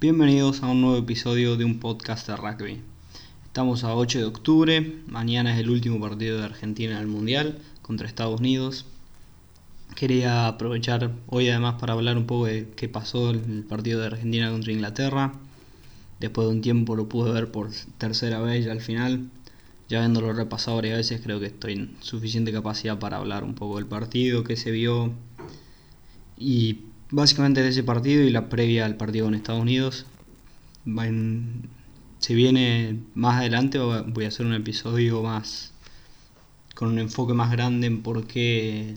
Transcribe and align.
Bienvenidos 0.00 0.62
a 0.62 0.68
un 0.68 0.80
nuevo 0.80 0.96
episodio 0.96 1.56
de 1.56 1.64
un 1.64 1.80
podcast 1.80 2.28
de 2.28 2.36
rugby. 2.36 2.80
Estamos 3.46 3.82
a 3.82 3.96
8 3.96 4.20
de 4.20 4.24
octubre, 4.26 5.02
mañana 5.08 5.52
es 5.52 5.58
el 5.58 5.70
último 5.70 5.98
partido 5.98 6.38
de 6.38 6.44
Argentina 6.44 6.92
en 6.92 6.98
el 7.00 7.08
Mundial 7.08 7.58
contra 7.82 8.06
Estados 8.06 8.38
Unidos. 8.38 8.86
Quería 9.96 10.46
aprovechar 10.46 11.10
hoy 11.26 11.48
además 11.48 11.80
para 11.80 11.94
hablar 11.94 12.16
un 12.16 12.26
poco 12.26 12.46
de 12.46 12.68
qué 12.76 12.88
pasó 12.88 13.30
en 13.30 13.50
el 13.50 13.64
partido 13.64 13.98
de 13.98 14.06
Argentina 14.06 14.52
contra 14.52 14.72
Inglaterra. 14.72 15.32
Después 16.20 16.46
de 16.46 16.54
un 16.54 16.60
tiempo 16.60 16.94
lo 16.94 17.08
pude 17.08 17.32
ver 17.32 17.50
por 17.50 17.72
tercera 17.98 18.38
vez 18.38 18.66
ya 18.66 18.70
al 18.70 18.80
final. 18.80 19.28
Ya 19.88 19.98
viéndolo 19.98 20.32
repasado 20.32 20.76
varias 20.76 20.98
veces 20.98 21.20
creo 21.20 21.40
que 21.40 21.46
estoy 21.46 21.72
en 21.72 21.96
suficiente 21.98 22.52
capacidad 22.52 23.00
para 23.00 23.16
hablar 23.16 23.42
un 23.42 23.56
poco 23.56 23.78
del 23.78 23.86
partido, 23.86 24.44
qué 24.44 24.54
se 24.54 24.70
vio 24.70 25.12
y 26.36 26.82
básicamente 27.10 27.62
de 27.62 27.68
ese 27.70 27.82
partido 27.82 28.22
y 28.22 28.30
la 28.30 28.48
previa 28.48 28.84
al 28.84 28.96
partido 28.96 29.26
con 29.26 29.34
Estados 29.34 29.62
Unidos. 29.62 30.06
se 32.18 32.34
viene 32.34 33.00
más 33.14 33.38
adelante, 33.38 33.78
voy 33.78 34.24
a 34.24 34.28
hacer 34.28 34.46
un 34.46 34.54
episodio 34.54 35.22
más 35.22 35.72
con 36.74 36.88
un 36.88 36.98
enfoque 36.98 37.34
más 37.34 37.50
grande 37.50 37.88
en 37.88 38.02
por 38.02 38.26
qué 38.26 38.94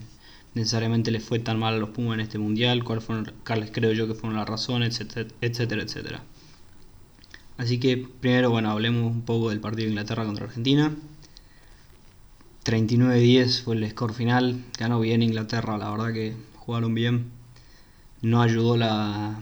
necesariamente 0.54 1.12
les 1.12 1.24
fue 1.24 1.40
tan 1.40 1.58
mal 1.60 1.76
a 1.76 1.78
los 1.78 1.90
Pumas 1.90 2.16
en 2.16 2.20
este 2.20 2.38
mundial, 2.38 2.84
cuáles 2.84 3.04
fueron, 3.04 3.32
cuáles 3.46 3.72
creo 3.72 3.92
yo 3.94 4.08
que 4.08 4.14
fueron 4.14 4.38
las 4.38 4.48
razones, 4.48 5.00
etcétera, 5.00 5.30
etcétera, 5.42 5.82
etcétera. 5.82 6.24
Así 7.58 7.80
que 7.80 7.98
primero, 7.98 8.52
bueno, 8.52 8.72
hablemos 8.72 9.12
un 9.12 9.22
poco 9.24 9.50
del 9.50 9.60
partido 9.60 9.86
de 9.86 9.92
Inglaterra 9.92 10.26
contra 10.26 10.46
Argentina. 10.46 10.96
39-10 12.66 13.64
fue 13.64 13.76
el 13.76 13.90
score 13.90 14.14
final, 14.14 14.64
ganó 14.78 15.00
bien 15.00 15.24
Inglaterra, 15.24 15.78
la 15.78 15.90
verdad 15.90 16.14
que 16.14 16.36
jugaron 16.56 16.94
bien 16.94 17.32
no 18.22 18.42
ayudó 18.42 18.78
la, 18.78 19.42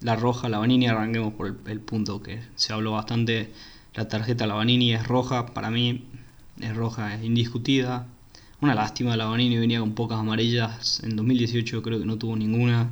la 0.00 0.16
roja, 0.16 0.48
la 0.48 0.58
Vanini, 0.58 0.88
arranquemos 0.88 1.34
por 1.34 1.56
el, 1.66 1.80
punto 1.80 2.22
que 2.22 2.40
se 2.54 2.72
habló 2.72 2.92
bastante, 2.92 3.52
la 3.94 4.08
tarjeta 4.08 4.46
la 4.46 4.54
Vanini 4.54 4.92
es 4.94 5.06
roja, 5.06 5.46
para 5.46 5.70
mí 5.70 6.04
es 6.60 6.74
roja, 6.74 7.14
es 7.14 7.24
indiscutida, 7.24 8.06
una 8.60 8.74
lástima, 8.74 9.16
la 9.16 9.26
Vanini 9.26 9.58
venía 9.58 9.80
con 9.80 9.94
pocas 9.94 10.18
amarillas, 10.18 11.00
en 11.04 11.16
2018 11.16 11.82
creo 11.82 12.00
que 12.00 12.06
no 12.06 12.18
tuvo 12.18 12.36
ninguna, 12.36 12.90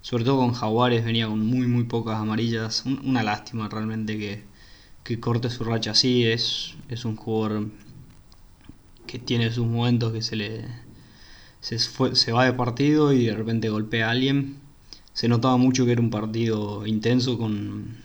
sobre 0.00 0.24
todo 0.24 0.38
con 0.38 0.52
Jaguares 0.52 1.04
venía 1.04 1.28
con 1.28 1.44
muy 1.44 1.66
muy 1.66 1.84
pocas 1.84 2.16
amarillas, 2.18 2.84
una 2.86 3.22
lástima 3.22 3.68
realmente 3.68 4.18
que, 4.18 4.44
que 5.04 5.20
corte 5.20 5.50
su 5.50 5.64
racha 5.64 5.92
así, 5.92 6.24
es, 6.26 6.74
es 6.88 7.04
un 7.04 7.16
jugador 7.16 7.68
que 9.06 9.18
tiene 9.18 9.50
sus 9.50 9.66
momentos 9.66 10.12
que 10.12 10.22
se 10.22 10.36
le 10.36 10.64
se, 11.60 11.78
se 11.78 12.32
va 12.32 12.44
de 12.44 12.52
partido 12.52 13.12
y 13.12 13.26
de 13.26 13.34
repente 13.34 13.70
golpea 13.70 14.08
a 14.08 14.10
alguien 14.10 14.63
se 15.14 15.28
notaba 15.28 15.56
mucho 15.56 15.86
que 15.86 15.92
era 15.92 16.00
un 16.00 16.10
partido 16.10 16.86
intenso 16.86 17.38
con 17.38 17.96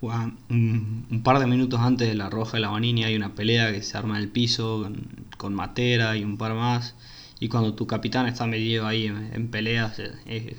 un, 0.00 1.20
par 1.24 1.38
de 1.38 1.46
minutos 1.46 1.80
antes 1.80 2.08
de 2.08 2.14
la 2.14 2.30
roja 2.30 2.56
de 2.56 2.60
la 2.60 2.68
Vanini 2.68 3.04
hay 3.04 3.16
una 3.16 3.34
pelea 3.34 3.72
que 3.72 3.82
se 3.82 3.96
arma 3.96 4.16
en 4.16 4.24
el 4.24 4.28
piso 4.28 4.90
con, 5.36 5.54
Matera 5.54 6.16
y 6.16 6.24
un 6.24 6.36
par 6.36 6.54
más 6.54 6.94
y 7.40 7.48
cuando 7.48 7.74
tu 7.74 7.86
capitán 7.86 8.26
está 8.26 8.46
metido 8.46 8.86
ahí 8.86 9.06
en, 9.06 9.48
peleas 9.48 10.00
es, 10.26 10.56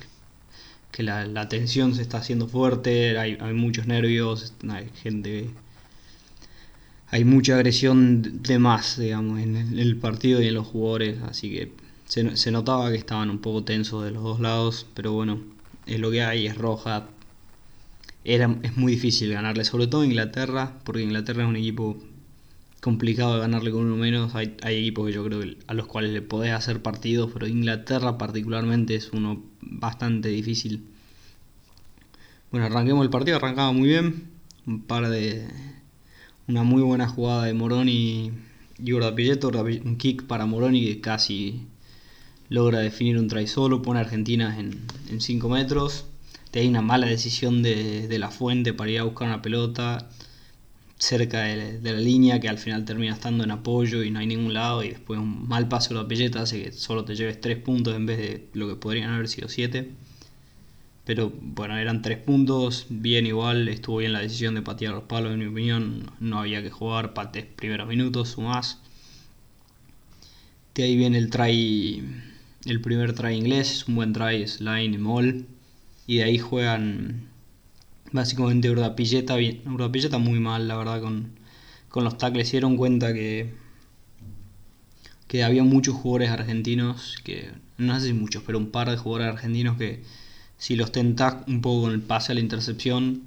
que 0.91 1.03
la, 1.03 1.49
tensión 1.49 1.93
se 1.93 2.01
está 2.01 2.17
haciendo 2.19 2.47
fuerte 2.47 3.17
hay, 3.17 3.53
muchos 3.53 3.85
nervios 3.85 4.53
hay 4.69 4.89
gente 5.01 5.49
hay 7.11 7.25
mucha 7.25 7.55
agresión 7.55 8.41
de 8.41 8.57
más 8.57 8.97
digamos 8.97 9.39
en 9.39 9.77
el, 9.77 9.97
partido 9.97 10.41
y 10.41 10.47
en 10.47 10.53
los 10.53 10.67
jugadores 10.67 11.21
así 11.23 11.49
que 11.49 11.73
se, 12.05 12.37
se 12.37 12.51
notaba 12.51 12.89
que 12.89 12.97
estaban 12.97 13.29
un 13.29 13.39
poco 13.39 13.65
tensos 13.65 14.05
de 14.05 14.11
los 14.11 14.23
dos 14.23 14.39
lados 14.39 14.85
pero 14.93 15.11
bueno 15.11 15.58
es 15.89 15.99
lo 15.99 16.11
que 16.11 16.21
hay, 16.21 16.45
es 16.47 16.57
roja. 16.57 17.07
Era, 18.23 18.55
es 18.63 18.77
muy 18.77 18.93
difícil 18.93 19.31
ganarle, 19.31 19.65
sobre 19.65 19.87
todo 19.87 20.05
Inglaterra, 20.05 20.77
porque 20.83 21.01
Inglaterra 21.01 21.43
es 21.43 21.49
un 21.49 21.55
equipo 21.55 21.97
complicado 22.79 23.35
de 23.35 23.41
ganarle 23.41 23.71
con 23.71 23.81
uno 23.85 23.95
menos. 23.95 24.35
Hay, 24.35 24.55
hay 24.61 24.77
equipos 24.77 25.07
que 25.07 25.13
yo 25.13 25.23
creo 25.25 25.41
que 25.41 25.57
a 25.67 25.73
los 25.73 25.87
cuales 25.87 26.11
le 26.11 26.21
podés 26.21 26.53
hacer 26.53 26.81
partidos, 26.81 27.31
pero 27.33 27.47
Inglaterra 27.47 28.17
particularmente 28.17 28.95
es 28.95 29.11
uno 29.11 29.43
bastante 29.61 30.29
difícil. 30.29 30.83
Bueno, 32.51 32.67
arranquemos 32.67 33.03
el 33.03 33.09
partido, 33.09 33.37
arrancaba 33.37 33.71
muy 33.71 33.89
bien. 33.89 34.29
Un 34.67 34.83
par 34.83 35.09
de. 35.09 35.47
Una 36.47 36.63
muy 36.63 36.81
buena 36.81 37.07
jugada 37.07 37.45
de 37.45 37.53
Moroni 37.53 38.31
y 38.83 38.93
Urdapilleto, 38.93 39.49
un 39.49 39.97
kick 39.97 40.23
para 40.23 40.45
Moroni 40.45 40.83
que 40.85 41.01
casi 41.01 41.67
logra 42.49 42.79
definir 42.79 43.17
un 43.17 43.27
try 43.27 43.47
solo, 43.47 43.81
pone 43.81 43.99
a 43.99 44.03
Argentina 44.03 44.57
en 44.59 45.21
5 45.21 45.49
metros. 45.49 46.05
De 46.51 46.61
ahí 46.61 46.67
una 46.67 46.81
mala 46.81 47.07
decisión 47.07 47.61
de, 47.61 48.07
la 48.17 48.31
fuente 48.31 48.73
para 48.73 48.89
ir 48.89 48.99
a 48.99 49.03
buscar 49.03 49.27
una 49.27 49.41
pelota 49.41 50.09
cerca 50.97 51.43
de, 51.43 51.79
la 51.81 51.99
línea 51.99 52.39
que 52.39 52.49
al 52.49 52.57
final 52.57 52.85
termina 52.85 53.13
estando 53.13 53.43
en 53.43 53.51
apoyo 53.51 54.03
y 54.03 54.11
no 54.11 54.19
hay 54.19 54.27
ningún 54.27 54.53
lado 54.53 54.83
y 54.83 54.89
después 54.89 55.19
un 55.19 55.47
mal 55.47 55.67
paso 55.69 55.89
de 55.93 56.01
la 56.01 56.07
pelleta 56.07 56.41
hace 56.41 56.63
que 56.63 56.71
solo 56.71 57.05
te 57.05 57.15
lleves 57.15 57.39
3 57.39 57.59
puntos 57.59 57.95
en 57.95 58.05
vez 58.05 58.17
de 58.17 58.47
lo 58.53 58.67
que 58.67 58.75
podrían 58.75 59.11
haber 59.11 59.27
sido 59.27 59.47
7. 59.47 59.91
Pero 61.05 61.31
bueno, 61.39 61.77
eran 61.77 62.01
3 62.01 62.17
puntos, 62.17 62.87
bien 62.89 63.27
igual, 63.27 63.67
estuvo 63.67 63.97
bien 63.97 64.13
la 64.13 64.19
decisión 64.21 64.55
de 64.55 64.61
patear 64.63 64.93
los 64.93 65.03
palos 65.03 65.31
en 65.33 65.39
mi 65.39 65.45
opinión, 65.45 66.11
no 66.19 66.39
había 66.39 66.63
que 66.63 66.71
jugar, 66.71 67.13
pates 67.13 67.45
primeros 67.45 67.87
minutos, 67.87 68.37
más 68.39 68.79
De 70.73 70.83
ahí 70.83 70.95
viene 70.95 71.17
el 71.19 71.29
try 71.29 72.03
el 72.65 72.81
primer 72.81 73.13
try 73.13 73.33
inglés, 73.35 73.71
es 73.71 73.87
un 73.87 73.95
buen 73.95 74.13
try, 74.13 74.41
es 74.41 74.61
line 74.61 74.97
mall. 74.97 75.45
Y 76.07 76.17
de 76.17 76.23
ahí 76.23 76.37
juegan 76.37 77.29
básicamente 78.11 78.69
Urdapilleta, 78.69 79.35
Urdapilleta 79.65 80.17
muy 80.17 80.39
mal, 80.39 80.67
la 80.67 80.77
verdad, 80.77 81.01
con, 81.01 81.31
con 81.89 82.03
los 82.03 82.17
tackles. 82.17 82.47
Se 82.47 82.53
dieron 82.53 82.77
cuenta 82.77 83.13
que, 83.13 83.53
que 85.27 85.43
había 85.43 85.63
muchos 85.63 85.95
jugadores 85.95 86.29
argentinos, 86.31 87.17
que 87.23 87.51
no 87.77 87.99
sé 87.99 88.07
si 88.07 88.13
muchos, 88.13 88.43
pero 88.45 88.57
un 88.57 88.71
par 88.71 88.89
de 88.89 88.97
jugadores 88.97 89.33
argentinos 89.33 89.77
que 89.77 90.03
si 90.57 90.75
los 90.75 90.91
tentás 90.91 91.37
un 91.47 91.61
poco 91.61 91.83
con 91.83 91.93
el 91.93 92.01
pase 92.01 92.31
a 92.31 92.35
la 92.35 92.41
intercepción, 92.41 93.23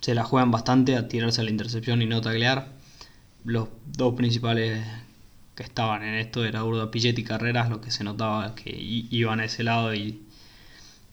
se 0.00 0.14
la 0.14 0.24
juegan 0.24 0.50
bastante 0.50 0.96
a 0.96 1.08
tirarse 1.08 1.40
a 1.40 1.44
la 1.44 1.50
intercepción 1.50 2.02
y 2.02 2.06
no 2.06 2.20
taclear. 2.20 2.72
Los 3.44 3.68
dos 3.86 4.14
principales 4.14 4.86
que 5.54 5.62
estaban 5.62 6.02
en 6.02 6.14
esto 6.14 6.44
era 6.44 6.64
Urda 6.64 6.90
Pillet 6.90 7.18
y 7.18 7.24
Carreras, 7.24 7.70
lo 7.70 7.80
que 7.80 7.90
se 7.90 8.04
notaba 8.04 8.54
que 8.54 8.74
iban 8.76 9.40
a 9.40 9.44
ese 9.44 9.62
lado 9.62 9.94
y 9.94 10.22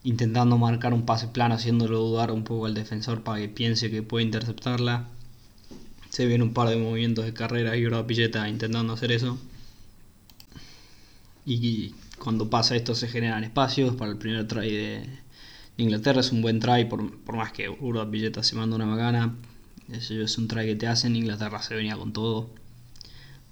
intentando 0.04 0.58
marcar 0.58 0.94
un 0.94 1.06
pase 1.06 1.28
plano, 1.28 1.56
haciéndolo 1.56 2.00
dudar 2.00 2.32
un 2.32 2.44
poco 2.44 2.66
al 2.66 2.74
defensor 2.74 3.24
para 3.24 3.40
que 3.40 3.50
piense 3.50 3.92
que 3.92 4.02
puede 4.04 4.26
interceptarla. 4.26 5.08
Se 6.10 6.26
ven 6.26 6.42
un 6.42 6.54
par 6.54 6.70
de 6.70 6.78
movimientos 6.78 7.26
de 7.26 7.34
carrera 7.34 7.78
y 7.78 7.86
Urda 7.86 8.06
Pilleta 8.08 8.50
intentando 8.50 8.94
hacer 8.94 9.12
eso. 9.12 9.38
Y 11.46 11.96
cuando 12.20 12.50
pasa 12.50 12.76
esto 12.76 12.96
se 12.96 13.08
generan 13.08 13.44
espacios 13.44 13.96
para 13.96 14.12
el 14.12 14.18
primer 14.18 14.48
try 14.48 14.72
de 14.72 15.06
Inglaterra. 15.78 16.22
Es 16.22 16.32
un 16.32 16.42
buen 16.42 16.60
try, 16.60 16.86
por, 16.86 17.36
más 17.36 17.52
que 17.52 17.70
Urda 17.70 18.10
Pilleta 18.10 18.44
se 18.44 18.56
manda 18.56 18.76
una 18.76 18.86
magana. 18.86 19.36
Ese 19.92 20.22
es 20.22 20.38
un 20.38 20.48
try 20.48 20.66
que 20.66 20.76
te 20.76 20.88
hacen. 20.88 21.16
Inglaterra 21.16 21.62
se 21.62 21.76
venía 21.76 21.96
con 21.96 22.12
todo 22.14 22.50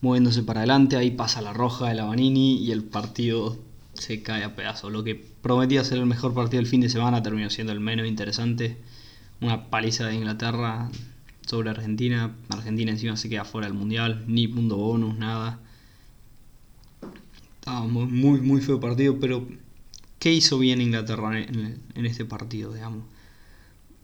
moviéndose 0.02 0.44
para 0.44 0.62
adelante, 0.62 0.98
ahí 0.98 1.12
pasa 1.12 1.42
la 1.42 1.54
roja 1.54 1.90
de 1.90 1.96
la 1.96 2.06
Vanini 2.06 2.58
y 2.58 2.72
el 2.72 2.84
partido 2.84 3.58
se 3.94 4.22
cae 4.22 4.44
a 4.44 4.56
pedazos. 4.56 4.92
Lo 4.92 5.04
que 5.04 5.16
prometía 5.16 5.84
ser 5.84 5.98
el 5.98 6.06
mejor 6.06 6.34
partido 6.34 6.62
del 6.62 6.70
fin 6.70 6.82
de 6.82 6.90
semana 6.90 7.22
terminó 7.22 7.50
siendo 7.50 7.74
el 7.74 7.80
menos 7.80 8.08
interesante. 8.08 8.78
Una 9.42 9.70
paliza 9.70 10.08
de 10.08 10.16
Inglaterra 10.16 10.90
sobre 11.46 11.70
Argentina. 11.70 12.36
Argentina 12.50 12.92
encima 12.92 13.18
se 13.18 13.30
queda 13.30 13.46
fuera 13.46 13.68
del 13.68 13.78
Mundial, 13.78 14.24
ni 14.28 14.48
punto 14.48 14.78
bonus, 14.78 15.18
nada. 15.18 15.60
Estaba 17.60 17.81
muy, 17.86 18.42
muy 18.42 18.62
feo 18.62 18.80
partido, 18.80 19.20
pero 19.20 19.46
¿qué 20.18 20.34
hizo 20.34 20.60
bien 20.60 20.81
Inglaterra 20.81 21.40
en, 21.40 21.81
en 21.94 22.06
este 22.06 22.26
partido, 22.26 22.74
digamos? 22.74 23.04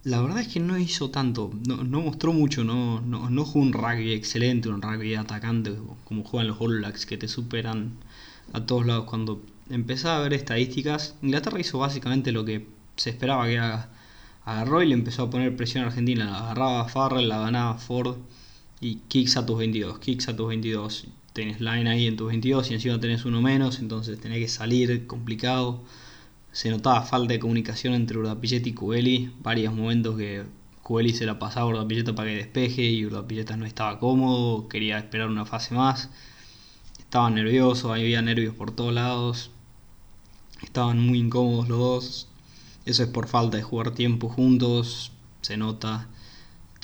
La 0.05 0.21
verdad 0.21 0.39
es 0.39 0.47
que 0.47 0.59
no 0.59 0.77
hizo 0.77 1.09
tanto, 1.09 1.51
no, 1.67 1.99
mostró 1.99 2.31
mucho, 2.31 2.63
no, 2.63 3.01
no, 3.01 3.43
jugó 3.43 3.65
un 3.65 3.73
rugby 3.73 4.11
excelente, 4.11 4.69
un 4.69 4.79
rugby 4.79 5.15
atacante 5.15 5.75
como 6.03 6.23
juegan 6.23 6.47
los 6.47 6.61
All 6.61 6.77
Blacks 6.77 7.07
que 7.07 7.17
te 7.17 7.27
superan 7.27 7.93
a 8.53 8.67
todos 8.67 8.85
lados. 8.85 9.05
Cuando 9.05 9.41
empezaba 9.67 10.17
a 10.17 10.21
ver 10.21 10.33
estadísticas, 10.33 11.15
Inglaterra 11.23 11.59
hizo 11.59 11.79
básicamente 11.79 12.31
lo 12.31 12.45
que 12.45 12.67
se 12.95 13.09
esperaba 13.09 13.47
que 13.47 13.57
haga. 13.57 13.89
Agarró 14.45 14.83
y 14.83 14.87
le 14.89 14.93
empezó 14.93 15.23
a 15.23 15.29
poner 15.31 15.55
presión 15.55 15.85
a 15.85 15.87
Argentina, 15.87 16.25
la 16.25 16.37
agarraba 16.37 16.87
Farrell, 16.87 17.27
la 17.27 17.39
ganaba 17.39 17.79
Ford 17.79 18.17
y 18.79 18.97
kicks 19.07 19.37
a 19.37 19.45
tus 19.47 19.57
22, 19.57 19.97
kicks 19.97 20.29
a 20.29 20.35
tus 20.35 20.47
22. 20.49 21.07
Tenés 21.33 21.59
line 21.61 21.89
ahí 21.89 22.05
en 22.05 22.15
tus 22.15 22.27
22 22.27 22.69
y 22.69 22.75
encima 22.75 22.99
tenés 22.99 23.25
uno 23.25 23.41
menos, 23.41 23.79
entonces 23.79 24.19
tenés 24.19 24.37
que 24.37 24.47
salir 24.49 25.07
complicado 25.07 25.81
se 26.55 26.69
notaba 26.69 27.01
falta 27.01 27.33
de 27.33 27.39
comunicación 27.41 27.93
entre 27.95 28.17
Urdapilleta 28.17 28.69
y 28.69 28.73
Cubeli, 28.73 29.29
varios 29.41 29.73
momentos 29.73 30.15
que 30.15 30.45
Cubeli 30.83 31.11
se 31.13 31.25
la 31.25 31.37
pasaba 31.37 31.65
a 31.65 31.69
Urdapilleta 31.73 32.15
para 32.15 32.29
que 32.29 32.37
despeje 32.37 32.81
y 32.81 33.05
Urdapilleta 33.05 33.57
no 33.57 33.65
estaba 33.65 33.99
cómodo, 33.99 34.69
quería 34.69 34.97
esperar 34.97 35.27
una 35.27 35.43
fase 35.43 35.75
más, 35.75 36.09
estaban 36.97 37.35
nerviosos, 37.35 37.91
había 37.91 38.21
nervios 38.21 38.55
por 38.55 38.71
todos 38.71 38.93
lados, 38.93 39.51
estaban 40.63 41.05
muy 41.05 41.19
incómodos 41.19 41.67
los 41.67 41.77
dos, 41.77 42.27
eso 42.85 43.03
es 43.03 43.09
por 43.09 43.27
falta 43.27 43.57
de 43.57 43.63
jugar 43.63 43.91
tiempo 43.91 44.29
juntos, 44.29 45.11
se 45.41 45.57
nota. 45.57 46.07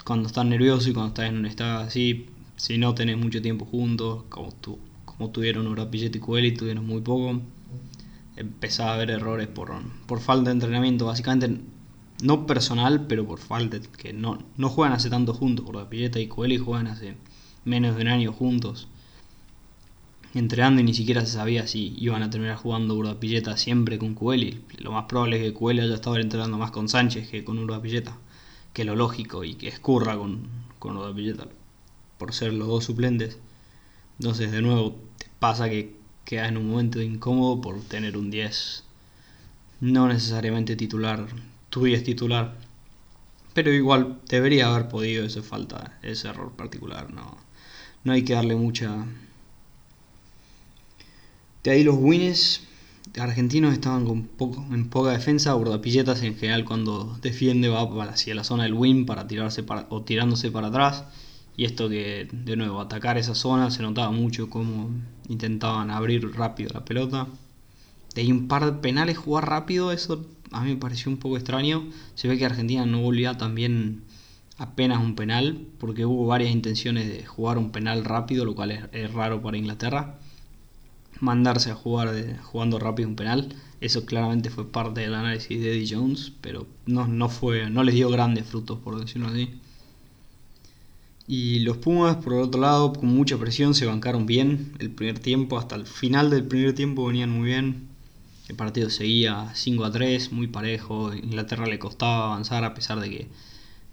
Cuando 0.03 0.27
estás 0.27 0.45
nervioso 0.45 0.89
y 0.89 0.93
cuando 0.93 1.11
estás 1.11 1.29
en 1.29 1.37
un 1.37 1.45
estado 1.45 1.79
así, 1.79 2.25
si 2.57 2.77
no 2.77 2.93
tenés 2.93 3.17
mucho 3.17 3.41
tiempo 3.41 3.63
juntos, 3.63 4.23
como, 4.27 4.51
tú, 4.51 4.79
como 5.05 5.29
tuvieron 5.29 5.65
Urapillete 5.67 6.17
y 6.17 6.21
Cueli, 6.21 6.51
tuvieron 6.51 6.85
muy 6.85 6.99
poco, 6.99 7.39
empezás 8.35 8.87
a 8.87 8.97
ver 8.97 9.11
errores 9.11 9.47
por, 9.47 9.71
por 10.05 10.19
falta 10.19 10.49
de 10.49 10.53
entrenamiento, 10.53 11.05
básicamente 11.05 11.61
no 12.23 12.45
personal, 12.45 13.07
pero 13.07 13.25
por 13.25 13.39
falta, 13.39 13.79
que 13.97 14.13
no, 14.13 14.39
no 14.57 14.69
juegan 14.69 14.93
hace 14.93 15.09
tanto 15.09 15.33
juntos, 15.33 15.65
Urapilleta 15.67 16.19
y 16.19 16.27
Cueli 16.27 16.57
juegan 16.57 16.87
hace 16.87 17.15
menos 17.65 17.95
de 17.95 18.01
un 18.03 18.07
año 18.07 18.33
juntos 18.33 18.87
entrenando 20.33 20.81
y 20.81 20.83
ni 20.83 20.93
siquiera 20.93 21.21
se 21.21 21.33
sabía 21.33 21.67
si 21.67 21.93
iban 21.97 22.23
a 22.23 22.29
terminar 22.29 22.57
jugando 22.57 22.95
Urdapilleta 22.95 23.57
siempre 23.57 23.97
con 23.97 24.13
Cueli. 24.13 24.61
Lo 24.77 24.91
más 24.91 25.05
probable 25.05 25.37
es 25.37 25.43
que 25.43 25.53
Cueli 25.53 25.81
haya 25.81 25.95
estado 25.95 26.17
entrenando 26.17 26.57
más 26.57 26.71
con 26.71 26.87
Sánchez 26.89 27.29
que 27.29 27.43
con 27.43 27.59
Urdapilleta, 27.59 28.17
que 28.73 28.85
lo 28.85 28.95
lógico, 28.95 29.43
y 29.43 29.55
que 29.55 29.67
escurra 29.67 30.17
con, 30.17 30.47
con 30.79 30.97
Urdapilleta, 30.97 31.47
por 32.17 32.33
ser 32.33 32.53
los 32.53 32.67
dos 32.67 32.85
suplentes. 32.85 33.39
Entonces, 34.19 34.51
de 34.51 34.61
nuevo, 34.61 34.95
pasa 35.39 35.69
que 35.69 35.95
quedas 36.25 36.49
en 36.49 36.57
un 36.57 36.69
momento 36.69 37.01
incómodo 37.01 37.61
por 37.61 37.81
tener 37.81 38.17
un 38.17 38.31
10, 38.31 38.83
no 39.81 40.07
necesariamente 40.07 40.75
titular, 40.75 41.27
tu 41.69 41.83
10 41.83 42.03
titular. 42.03 42.55
Pero 43.53 43.73
igual 43.73 44.19
debería 44.27 44.67
haber 44.67 44.87
podido, 44.87 45.25
ese 45.25 45.41
falta, 45.41 45.97
ese 46.03 46.29
error 46.29 46.51
particular. 46.53 47.13
No, 47.13 47.37
no 48.03 48.13
hay 48.13 48.23
que 48.23 48.33
darle 48.33 48.55
mucha, 48.55 49.05
de 51.63 51.69
ahí 51.69 51.83
los 51.83 51.95
wins 51.99 52.61
argentinos 53.19 53.73
estaban 53.73 54.05
con 54.05 54.23
poco, 54.23 54.65
en 54.71 54.89
poca 54.89 55.11
defensa. 55.11 55.53
Bordapilletas 55.53 56.23
en 56.23 56.35
general 56.35 56.65
cuando 56.65 57.17
defiende 57.21 57.69
va 57.69 57.83
hacia 58.05 58.33
la 58.33 58.43
zona 58.43 58.63
del 58.63 58.73
win 58.73 59.05
para 59.05 59.27
tirarse 59.27 59.63
o 59.89 60.01
tirándose 60.01 60.49
para 60.49 60.67
atrás. 60.67 61.03
Y 61.61 61.65
esto 61.65 61.89
que, 61.89 62.27
de 62.31 62.55
nuevo, 62.55 62.81
atacar 62.81 63.19
esa 63.19 63.35
zona 63.35 63.69
se 63.69 63.83
notaba 63.83 64.09
mucho 64.09 64.49
como 64.49 64.89
intentaban 65.29 65.91
abrir 65.91 66.35
rápido 66.35 66.71
la 66.73 66.83
pelota. 66.83 67.27
De 68.15 68.21
ahí 68.21 68.31
un 68.31 68.47
par 68.47 68.65
de 68.65 68.71
penales 68.71 69.19
jugar 69.19 69.47
rápido, 69.47 69.91
eso 69.91 70.25
a 70.49 70.61
mí 70.61 70.71
me 70.71 70.77
pareció 70.77 71.11
un 71.11 71.19
poco 71.19 71.37
extraño. 71.37 71.87
Se 72.15 72.27
ve 72.27 72.39
que 72.39 72.47
Argentina 72.47 72.87
no 72.87 73.01
volvía 73.01 73.37
también 73.37 74.01
apenas 74.57 75.03
un 75.03 75.13
penal, 75.13 75.67
porque 75.77 76.03
hubo 76.03 76.25
varias 76.25 76.49
intenciones 76.49 77.07
de 77.07 77.27
jugar 77.27 77.59
un 77.59 77.71
penal 77.71 78.05
rápido, 78.05 78.43
lo 78.43 78.55
cual 78.55 78.89
es 78.91 79.13
raro 79.13 79.43
para 79.43 79.55
Inglaterra 79.55 80.17
mandarse 81.19 81.69
a 81.69 81.75
jugar 81.75 82.09
jugando 82.41 82.79
rápido 82.79 83.07
un 83.07 83.15
penal. 83.15 83.53
Eso 83.81 84.07
claramente 84.07 84.49
fue 84.49 84.71
parte 84.71 85.01
del 85.01 85.13
análisis 85.13 85.61
de 85.61 85.77
Eddie 85.77 85.95
Jones, 85.95 86.31
pero 86.41 86.65
no, 86.87 87.05
no, 87.07 87.29
fue, 87.29 87.69
no 87.69 87.83
les 87.83 87.93
dio 87.93 88.09
grandes 88.09 88.47
frutos, 88.47 88.79
por 88.79 88.99
decirlo 88.99 89.27
así. 89.27 89.61
Y 91.33 91.59
los 91.59 91.77
Pumas, 91.77 92.17
por 92.17 92.33
el 92.33 92.41
otro 92.41 92.59
lado, 92.59 92.91
con 92.91 93.07
mucha 93.07 93.37
presión, 93.37 93.73
se 93.73 93.85
bancaron 93.85 94.25
bien 94.25 94.73
el 94.79 94.91
primer 94.91 95.19
tiempo. 95.19 95.57
Hasta 95.57 95.77
el 95.77 95.85
final 95.85 96.29
del 96.29 96.43
primer 96.45 96.75
tiempo 96.75 97.05
venían 97.05 97.29
muy 97.29 97.45
bien. 97.45 97.87
El 98.49 98.57
partido 98.57 98.89
seguía 98.89 99.49
5 99.55 99.85
a 99.85 99.91
3, 99.93 100.33
muy 100.33 100.47
parejo. 100.47 101.13
Inglaterra 101.13 101.67
le 101.67 101.79
costaba 101.79 102.25
avanzar 102.25 102.65
a 102.65 102.73
pesar 102.73 102.99
de 102.99 103.09
que 103.09 103.27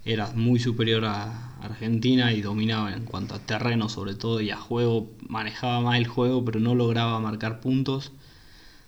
era 0.03 0.33
muy 0.33 0.59
superior 0.59 1.05
a 1.05 1.55
Argentina 1.61 2.33
y 2.33 2.41
dominaba 2.41 2.91
en 2.91 3.05
cuanto 3.05 3.35
a 3.35 3.39
terreno 3.39 3.87
sobre 3.87 4.15
todo 4.15 4.41
y 4.41 4.51
a 4.51 4.57
juego, 4.57 5.09
manejaba 5.29 5.79
más 5.79 5.97
el 5.97 6.07
juego 6.07 6.43
pero 6.43 6.59
no 6.59 6.75
lograba 6.75 7.21
marcar 7.21 7.61
puntos. 7.61 8.11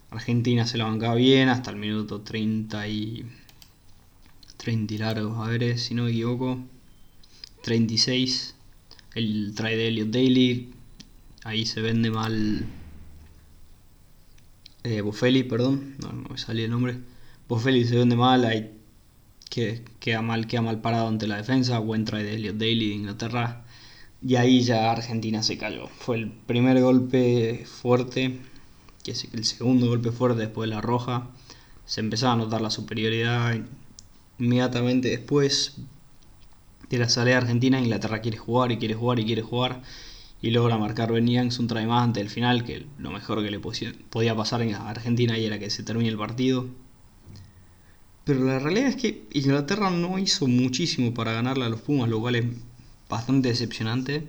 Argentina 0.10 0.68
se 0.68 0.78
la 0.78 0.84
bancaba 0.84 1.16
bien 1.16 1.48
hasta 1.48 1.72
el 1.72 1.78
minuto 1.78 2.20
30 2.20 2.86
y 2.90 3.26
30 4.58 4.94
y 4.94 4.98
largos, 4.98 5.38
a 5.38 5.50
ver 5.50 5.80
si 5.80 5.96
no 5.96 6.04
me 6.04 6.12
equivoco. 6.12 6.60
36, 7.62 8.56
el 9.16 9.54
try 9.56 9.76
de 9.76 9.88
Elliot 9.88 10.10
Daily, 10.10 10.74
ahí 11.44 11.66
se 11.66 11.82
vende 11.82 12.12
mal 12.12 12.66
eh, 14.84 15.04
perdón, 15.48 15.96
no, 16.00 16.12
me 16.30 16.38
salía 16.38 16.66
el 16.66 16.72
nombre. 16.72 16.98
Boffelli 17.48 17.86
se 17.86 17.98
vende 17.98 18.16
mal, 18.16 18.46
hay 18.46 18.72
que 19.50 19.84
queda 20.00 20.22
mal, 20.22 20.48
queda 20.48 20.62
mal 20.62 20.82
parado 20.82 21.08
ante 21.08 21.28
la 21.28 21.38
defensa, 21.38 21.80
buen 21.80 22.06
try 22.06 22.24
de 22.24 22.36
Elliot 22.36 22.56
Daly 22.58 22.90
de 22.90 22.96
Inglaterra, 22.96 23.66
y 24.22 24.36
ahí 24.36 24.62
ya 24.62 24.92
Argentina 24.92 25.44
se 25.44 25.58
cayó. 25.58 25.88
Fue 25.88 26.18
el 26.18 26.32
primer 26.32 26.82
golpe 26.82 27.66
fuerte, 27.66 28.40
que 29.04 29.12
es 29.12 29.28
el 29.34 29.44
segundo 29.44 29.88
golpe 29.88 30.12
fuerte 30.12 30.42
después 30.42 30.70
de 30.70 30.76
la 30.76 30.82
roja, 30.82 31.30
se 31.86 32.00
empezaba 32.00 32.34
a 32.34 32.38
notar 32.38 32.62
la 32.62 32.70
superioridad 32.72 33.56
inmediatamente 34.40 35.10
después 35.10 35.76
de 36.98 37.04
la 37.04 37.10
salida 37.10 37.36
de 37.36 37.42
Argentina, 37.42 37.80
Inglaterra 37.80 38.22
quiere 38.22 38.38
jugar 38.38 38.72
y 38.72 38.78
quiere 38.78 38.94
jugar 38.94 39.20
y 39.20 39.26
quiere 39.26 39.42
jugar 39.42 39.82
y 40.42 40.50
logra 40.50 40.78
marcar 40.78 41.12
Ben 41.12 41.28
Youngs 41.28 41.60
un 41.60 41.68
try 41.68 41.86
más 41.86 42.04
ante 42.04 42.20
el 42.20 42.30
final, 42.30 42.64
que 42.64 42.88
lo 42.98 43.12
mejor 43.12 43.44
que 43.44 43.52
le 43.52 43.60
podía 43.60 44.36
pasar 44.36 44.62
en 44.62 44.74
Argentina 44.74 45.38
y 45.38 45.46
era 45.46 45.60
que 45.60 45.70
se 45.70 45.84
termine 45.84 46.10
el 46.10 46.18
partido. 46.18 46.68
Pero 48.24 48.44
la 48.46 48.60
realidad 48.60 48.90
es 48.90 48.96
que 48.96 49.28
Inglaterra 49.34 49.90
no 49.92 50.18
hizo 50.18 50.48
muchísimo 50.48 51.14
para 51.14 51.34
ganarle 51.34 51.66
a 51.66 51.70
los 51.70 51.82
Pumas, 51.82 52.10
lo 52.10 52.20
cual 52.20 52.36
es 52.36 52.46
bastante 53.10 53.50
decepcionante. 53.50 54.28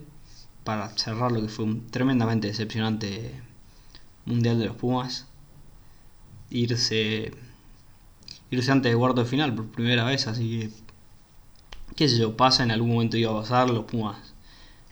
Para 0.64 0.91
cerrar 0.97 1.32
lo 1.32 1.43
que 1.43 1.49
fue 1.49 1.64
un 1.64 1.88
tremendamente 1.91 2.47
decepcionante 2.47 3.32
Mundial 4.25 4.59
de 4.59 4.67
los 4.67 4.76
Pumas. 4.76 5.26
Irse, 6.50 7.32
irse 8.50 8.73
antes 8.73 8.93
de 8.93 8.99
cuarto 8.99 9.23
de 9.25 9.29
final 9.29 9.55
por 9.55 9.67
primera 9.67 10.05
vez, 10.05 10.26
así 10.26 10.61
que. 10.61 10.81
Qué 11.96 12.08
sé 12.08 12.18
yo, 12.18 12.36
pasa, 12.36 12.62
en 12.62 12.70
algún 12.70 12.90
momento 12.90 13.16
iba 13.16 13.30
a 13.32 13.40
pasar, 13.42 13.70
los 13.70 13.84
Pumas. 13.84 14.34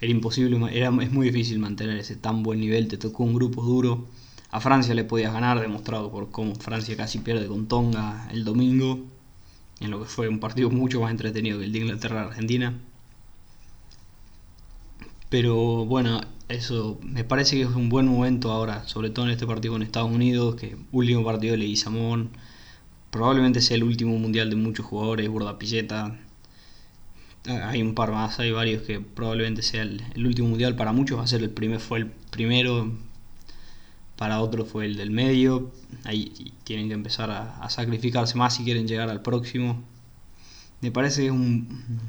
Era 0.00 0.10
imposible, 0.10 0.58
era, 0.76 0.88
es 1.02 1.12
muy 1.12 1.26
difícil 1.26 1.58
mantener 1.58 1.98
ese 1.98 2.16
tan 2.16 2.42
buen 2.42 2.60
nivel, 2.60 2.88
te 2.88 2.96
tocó 2.96 3.24
un 3.24 3.34
grupo 3.34 3.62
duro 3.62 4.06
a 4.52 4.60
Francia 4.60 4.94
le 4.94 5.04
podías 5.04 5.32
ganar, 5.32 5.60
demostrado 5.60 6.10
por 6.10 6.30
cómo 6.30 6.54
Francia 6.56 6.96
casi 6.96 7.20
pierde 7.20 7.46
con 7.46 7.66
Tonga 7.66 8.28
el 8.32 8.44
domingo, 8.44 8.98
en 9.80 9.90
lo 9.90 10.00
que 10.00 10.06
fue 10.06 10.28
un 10.28 10.40
partido 10.40 10.70
mucho 10.70 11.00
más 11.00 11.10
entretenido 11.12 11.58
que 11.58 11.66
el 11.66 11.72
de 11.72 11.78
Inglaterra-Argentina. 11.78 12.74
Pero 15.28 15.84
bueno, 15.86 16.20
eso 16.48 16.98
me 17.02 17.22
parece 17.22 17.56
que 17.56 17.62
es 17.62 17.68
un 17.68 17.88
buen 17.88 18.08
momento 18.08 18.50
ahora, 18.50 18.86
sobre 18.88 19.10
todo 19.10 19.26
en 19.26 19.30
este 19.30 19.46
partido 19.46 19.74
con 19.74 19.82
Estados 19.82 20.10
Unidos, 20.10 20.56
que 20.56 20.76
último 20.90 21.24
partido 21.24 21.52
de 21.52 21.58
Leguizamón, 21.58 22.30
probablemente 23.12 23.60
sea 23.60 23.76
el 23.76 23.84
último 23.84 24.18
mundial 24.18 24.50
de 24.50 24.56
muchos 24.56 24.84
jugadores, 24.86 25.28
Burda 25.28 25.58
Pilleta, 25.58 26.18
hay 27.46 27.82
un 27.82 27.94
par 27.94 28.12
más, 28.12 28.38
hay 28.38 28.52
varios 28.52 28.82
que 28.82 29.00
probablemente 29.00 29.62
sea 29.62 29.82
el, 29.82 30.02
último 30.26 30.48
mundial 30.48 30.76
para 30.76 30.92
muchos 30.92 31.18
va 31.18 31.24
a 31.24 31.26
ser 31.26 31.42
el 31.42 31.50
primer, 31.50 31.80
fue 31.80 32.00
el 32.00 32.06
primero 32.06 32.92
para 34.20 34.40
otros 34.40 34.68
fue 34.68 34.84
el 34.84 34.96
del 34.98 35.10
medio. 35.10 35.72
Ahí 36.04 36.52
tienen 36.64 36.88
que 36.88 36.94
empezar 36.94 37.30
a, 37.30 37.70
sacrificarse 37.70 38.36
más 38.36 38.54
si 38.54 38.64
quieren 38.64 38.86
llegar 38.86 39.08
al 39.08 39.22
próximo. 39.22 39.82
Me 40.82 40.90
parece 40.92 41.22
que 41.22 41.26
es 41.28 41.32
un, 41.32 42.00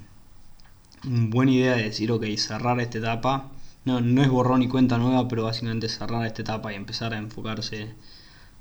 una 1.05 1.29
buena 1.29 1.51
idea 1.51 1.75
de 1.77 1.84
decir, 1.84 2.12
ok, 2.12 2.25
cerrar 2.36 2.82
esta 2.82 2.98
etapa. 2.98 3.50
No, 3.86 4.01
no 4.01 4.22
es 4.22 4.29
borrón 4.29 4.62
y 4.62 4.67
cuenta 4.67 4.98
nueva, 4.98 5.29
pero 5.29 5.44
básicamente 5.46 5.88
cerrar 5.88 6.25
esta 6.25 6.41
etapa 6.41 6.74
y 6.74 6.75
empezar 6.75 7.13
a 7.13 7.17
enfocarse, 7.17 7.96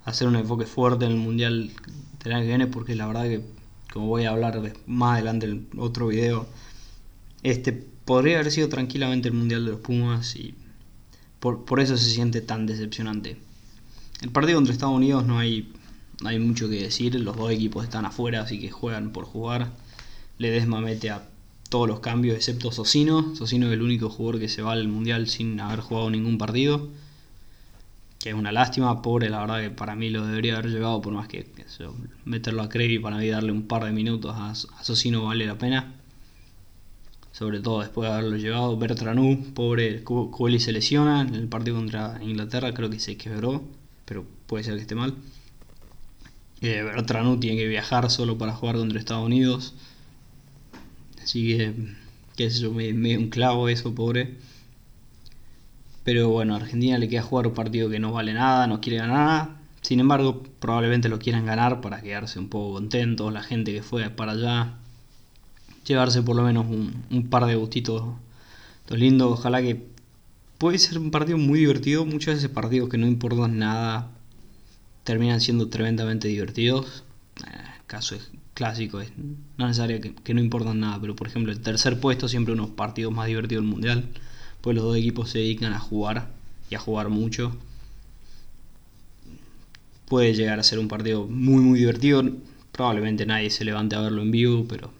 a 0.04 0.10
hacer 0.10 0.28
un 0.28 0.36
enfoque 0.36 0.64
fuerte 0.64 1.06
en 1.06 1.10
el 1.10 1.18
Mundial 1.18 1.72
del 2.22 2.32
año 2.32 2.42
que 2.42 2.48
viene, 2.48 2.66
porque 2.68 2.94
la 2.94 3.08
verdad 3.08 3.24
que, 3.24 3.42
como 3.92 4.06
voy 4.06 4.26
a 4.26 4.30
hablar 4.30 4.62
más 4.86 5.14
adelante 5.14 5.46
en 5.46 5.68
otro 5.76 6.06
video, 6.06 6.46
este 7.42 7.72
podría 7.72 8.40
haber 8.40 8.50
sido 8.50 8.68
tranquilamente 8.68 9.28
el 9.28 9.34
Mundial 9.34 9.64
de 9.64 9.72
los 9.72 9.80
Pumas 9.80 10.36
y 10.36 10.54
por, 11.38 11.80
eso 11.80 11.96
se 11.96 12.10
siente 12.10 12.42
tan 12.42 12.66
decepcionante. 12.66 13.38
El 14.20 14.30
partido 14.30 14.58
contra 14.58 14.74
Estados 14.74 14.94
Unidos 14.94 15.24
no 15.24 15.38
hay, 15.38 15.72
hay 16.24 16.38
mucho 16.38 16.68
que 16.68 16.82
decir, 16.82 17.14
los 17.14 17.36
dos 17.36 17.50
equipos 17.50 17.84
están 17.84 18.04
afuera, 18.04 18.42
así 18.42 18.60
que 18.60 18.70
juegan 18.70 19.12
por 19.12 19.24
jugar. 19.24 19.70
Ledesma 20.36 20.80
mete 20.80 21.10
a 21.10 21.26
todos 21.70 21.88
los 21.88 22.00
cambios 22.00 22.36
excepto 22.36 22.72
Socino. 22.72 23.34
Socino 23.36 23.68
es 23.68 23.72
el 23.72 23.82
único 23.82 24.10
jugador 24.10 24.40
que 24.40 24.48
se 24.48 24.60
va 24.60 24.72
al 24.72 24.88
Mundial 24.88 25.28
sin 25.28 25.58
haber 25.60 25.80
jugado 25.80 26.10
ningún 26.10 26.36
partido. 26.36 26.90
Que 28.18 28.30
es 28.30 28.34
una 28.34 28.52
lástima, 28.52 29.00
pobre, 29.00 29.30
la 29.30 29.40
verdad 29.40 29.62
que 29.62 29.70
para 29.70 29.96
mí 29.96 30.10
lo 30.10 30.26
debería 30.26 30.58
haber 30.58 30.70
llevado, 30.70 31.00
por 31.00 31.14
más 31.14 31.26
que, 31.26 31.46
meterlo 32.26 32.62
a 32.62 32.68
y 32.82 32.98
para 32.98 33.16
mí 33.16 33.28
darle 33.28 33.50
un 33.50 33.66
par 33.66 33.84
de 33.84 33.92
minutos 33.92 34.34
a, 34.36 34.50
a 34.50 35.20
vale 35.22 35.46
la 35.46 35.56
pena 35.56 35.99
sobre 37.32 37.60
todo 37.60 37.80
después 37.80 38.08
de 38.08 38.14
haberlo 38.14 38.36
llevado. 38.36 38.76
Bertranú, 38.76 39.52
pobre, 39.54 40.02
Cueli 40.04 40.60
se 40.60 40.72
lesiona 40.72 41.22
en 41.22 41.34
el 41.34 41.48
partido 41.48 41.76
contra 41.76 42.18
Inglaterra, 42.22 42.72
creo 42.74 42.90
que 42.90 43.00
se 43.00 43.16
quebró, 43.16 43.64
pero 44.04 44.24
puede 44.46 44.64
ser 44.64 44.74
que 44.74 44.82
esté 44.82 44.94
mal. 44.94 45.14
Eh, 46.60 46.82
Bertranú 46.82 47.38
tiene 47.40 47.56
que 47.56 47.66
viajar 47.68 48.10
solo 48.10 48.36
para 48.36 48.52
jugar 48.52 48.76
contra 48.76 48.98
Estados 48.98 49.24
Unidos. 49.24 49.74
Así 51.22 51.56
que, 51.56 51.74
qué 52.36 52.50
sé 52.50 52.60
yo, 52.60 52.72
me, 52.72 53.16
un 53.16 53.28
clavo 53.30 53.68
eso, 53.68 53.94
pobre. 53.94 54.36
Pero 56.04 56.28
bueno, 56.30 56.56
Argentina 56.56 56.98
le 56.98 57.08
queda 57.08 57.22
jugar 57.22 57.46
un 57.46 57.54
partido 57.54 57.88
que 57.90 57.98
no 57.98 58.12
vale 58.12 58.32
nada, 58.34 58.66
no 58.66 58.80
quiere 58.80 58.98
ganar 58.98 59.16
nada. 59.16 59.60
Sin 59.82 60.00
embargo, 60.00 60.42
probablemente 60.58 61.08
lo 61.08 61.18
quieran 61.18 61.46
ganar 61.46 61.80
para 61.80 62.02
quedarse 62.02 62.38
un 62.38 62.48
poco 62.48 62.74
contentos, 62.74 63.32
la 63.32 63.42
gente 63.42 63.72
que 63.72 63.82
fue 63.82 64.10
para 64.10 64.32
allá 64.32 64.74
llevarse 65.90 66.22
por 66.22 66.36
lo 66.36 66.42
menos 66.42 66.66
un, 66.66 67.28
par 67.28 67.46
de 67.46 67.56
gustitos 67.56 68.02
lindos. 68.88 69.38
Ojalá 69.38 69.62
que 69.62 69.86
puede 70.58 70.78
ser 70.78 70.98
un 70.98 71.10
partido 71.10 71.38
muy 71.38 71.60
divertido. 71.60 72.04
Muchos 72.04 72.34
de 72.34 72.38
esos 72.38 72.50
partidos 72.50 72.88
que 72.88 72.98
no 72.98 73.06
importan 73.06 73.58
nada 73.58 74.10
terminan 75.04 75.40
siendo 75.40 75.68
tremendamente 75.68 76.28
divertidos. 76.28 77.04
Eh, 77.46 77.50
caso 77.86 78.14
es 78.14 78.30
clásico, 78.54 79.00
es 79.00 79.10
no 79.56 79.66
necesario 79.66 80.00
que, 80.00 80.34
no 80.34 80.40
importan 80.40 80.80
nada, 80.80 81.00
pero 81.00 81.16
por 81.16 81.26
ejemplo 81.26 81.50
el 81.50 81.60
tercer 81.60 81.98
puesto 81.98 82.28
siempre 82.28 82.52
unos 82.52 82.70
partidos 82.70 83.12
más 83.12 83.26
divertidos 83.26 83.64
del 83.64 83.70
mundial, 83.72 84.08
pues 84.60 84.76
los 84.76 84.84
dos 84.84 84.96
equipos 84.96 85.30
se 85.30 85.38
dedican 85.38 85.72
a 85.72 85.78
jugar 85.78 86.30
y 86.68 86.74
a 86.74 86.78
jugar 86.78 87.08
mucho. 87.08 87.56
Puede 90.08 90.34
llegar 90.34 90.58
a 90.60 90.62
ser 90.62 90.78
un 90.78 90.88
partido 90.88 91.26
muy 91.26 91.62
muy 91.62 91.78
divertido, 91.78 92.22
probablemente 92.72 93.24
nadie 93.24 93.50
se 93.50 93.64
levante 93.64 93.96
a 93.96 94.00
verlo 94.00 94.22
en 94.22 94.30
vivo, 94.30 94.66
pero 94.68 94.92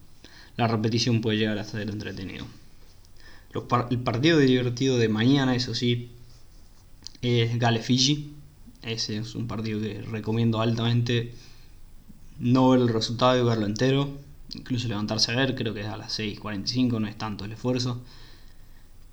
la 0.56 0.66
repetición 0.66 1.20
puede 1.20 1.38
llegar 1.38 1.58
a 1.58 1.64
ser 1.64 1.88
entretenido. 1.88 2.46
el 3.90 3.98
partido 3.98 4.38
divertido 4.38 4.98
de 4.98 5.08
mañana, 5.08 5.54
eso 5.54 5.74
sí, 5.74 6.10
es 7.22 7.58
Gale-Fiji. 7.58 8.32
Ese 8.82 9.18
es 9.18 9.34
un 9.34 9.46
partido 9.46 9.80
que 9.80 10.00
recomiendo 10.02 10.60
altamente 10.60 11.34
no 12.38 12.70
ver 12.70 12.80
el 12.80 12.88
resultado 12.88 13.40
y 13.40 13.44
verlo 13.44 13.66
entero. 13.66 14.10
Incluso 14.54 14.88
levantarse 14.88 15.32
a 15.32 15.36
ver, 15.36 15.54
creo 15.54 15.74
que 15.74 15.82
es 15.82 15.86
a 15.86 15.96
las 15.96 16.18
6.45, 16.18 17.00
no 17.00 17.06
es 17.06 17.16
tanto 17.18 17.44
el 17.44 17.52
esfuerzo. 17.52 18.02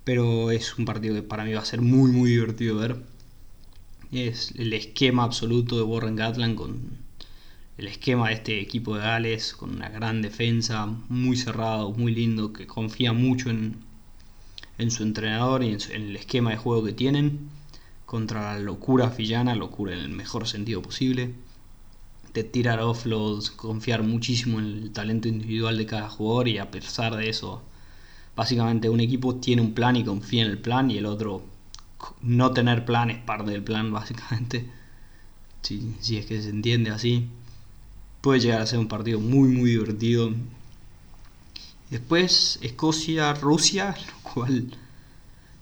Pero 0.04 0.50
es 0.50 0.78
un 0.78 0.84
partido 0.84 1.14
que 1.14 1.22
para 1.22 1.44
mí 1.44 1.52
va 1.52 1.60
a 1.60 1.64
ser 1.64 1.82
muy 1.82 2.10
muy 2.10 2.30
divertido 2.30 2.76
ver. 2.76 2.96
Es 4.10 4.52
el 4.56 4.72
esquema 4.72 5.24
absoluto 5.24 5.76
de 5.76 5.82
Warren 5.82 6.16
Gatland 6.16 6.56
con 6.56 7.07
el 7.78 7.86
esquema 7.86 8.28
de 8.28 8.34
este 8.34 8.60
equipo 8.60 8.96
de 8.96 9.02
Gales 9.02 9.54
con 9.54 9.70
una 9.70 9.88
gran 9.88 10.20
defensa, 10.20 10.86
muy 11.08 11.36
cerrado, 11.36 11.92
muy 11.92 12.12
lindo, 12.12 12.52
que 12.52 12.66
confía 12.66 13.12
mucho 13.12 13.50
en, 13.50 13.76
su 14.90 15.04
entrenador 15.04 15.62
y 15.62 15.68
en, 15.70 15.80
el 15.92 16.16
esquema 16.16 16.50
de 16.50 16.56
juego 16.56 16.84
que 16.84 16.92
tienen, 16.92 17.48
contra 18.04 18.54
la 18.54 18.58
locura 18.58 19.10
fillana, 19.10 19.54
locura 19.54 19.92
en 19.92 20.00
el 20.00 20.08
mejor 20.08 20.48
sentido 20.48 20.82
posible, 20.82 21.34
de 22.34 22.42
tirar 22.42 22.80
offloads, 22.80 23.50
confiar 23.52 24.02
muchísimo 24.02 24.58
en 24.58 24.66
el 24.66 24.92
talento 24.92 25.28
individual 25.28 25.78
de 25.78 25.86
cada 25.86 26.10
jugador 26.10 26.48
y 26.48 26.58
a 26.58 26.72
pesar 26.72 27.14
de 27.14 27.28
eso, 27.28 27.62
básicamente 28.34 28.88
un 28.90 29.00
equipo 29.00 29.36
tiene 29.36 29.62
un 29.62 29.72
plan 29.74 29.94
y 29.94 30.04
confía 30.04 30.44
en 30.44 30.50
el 30.50 30.58
plan 30.58 30.90
y 30.90 30.98
el 30.98 31.06
otro 31.06 31.42
no 32.22 32.52
tener 32.52 32.84
plan 32.84 33.10
es 33.10 33.18
parte 33.18 33.52
del 33.52 33.62
plan 33.62 33.92
básicamente, 33.92 34.68
si, 35.62 35.94
si 36.00 36.16
es 36.16 36.26
que 36.26 36.42
se 36.42 36.50
entiende 36.50 36.90
así 36.90 37.30
puede 38.20 38.40
llegar 38.40 38.60
a 38.60 38.66
ser 38.66 38.78
un 38.78 38.88
partido 38.88 39.20
muy 39.20 39.48
muy 39.48 39.70
divertido. 39.70 40.32
Después 41.90 42.58
Escocia-Rusia, 42.62 43.96
lo 44.24 44.30
cual 44.32 44.76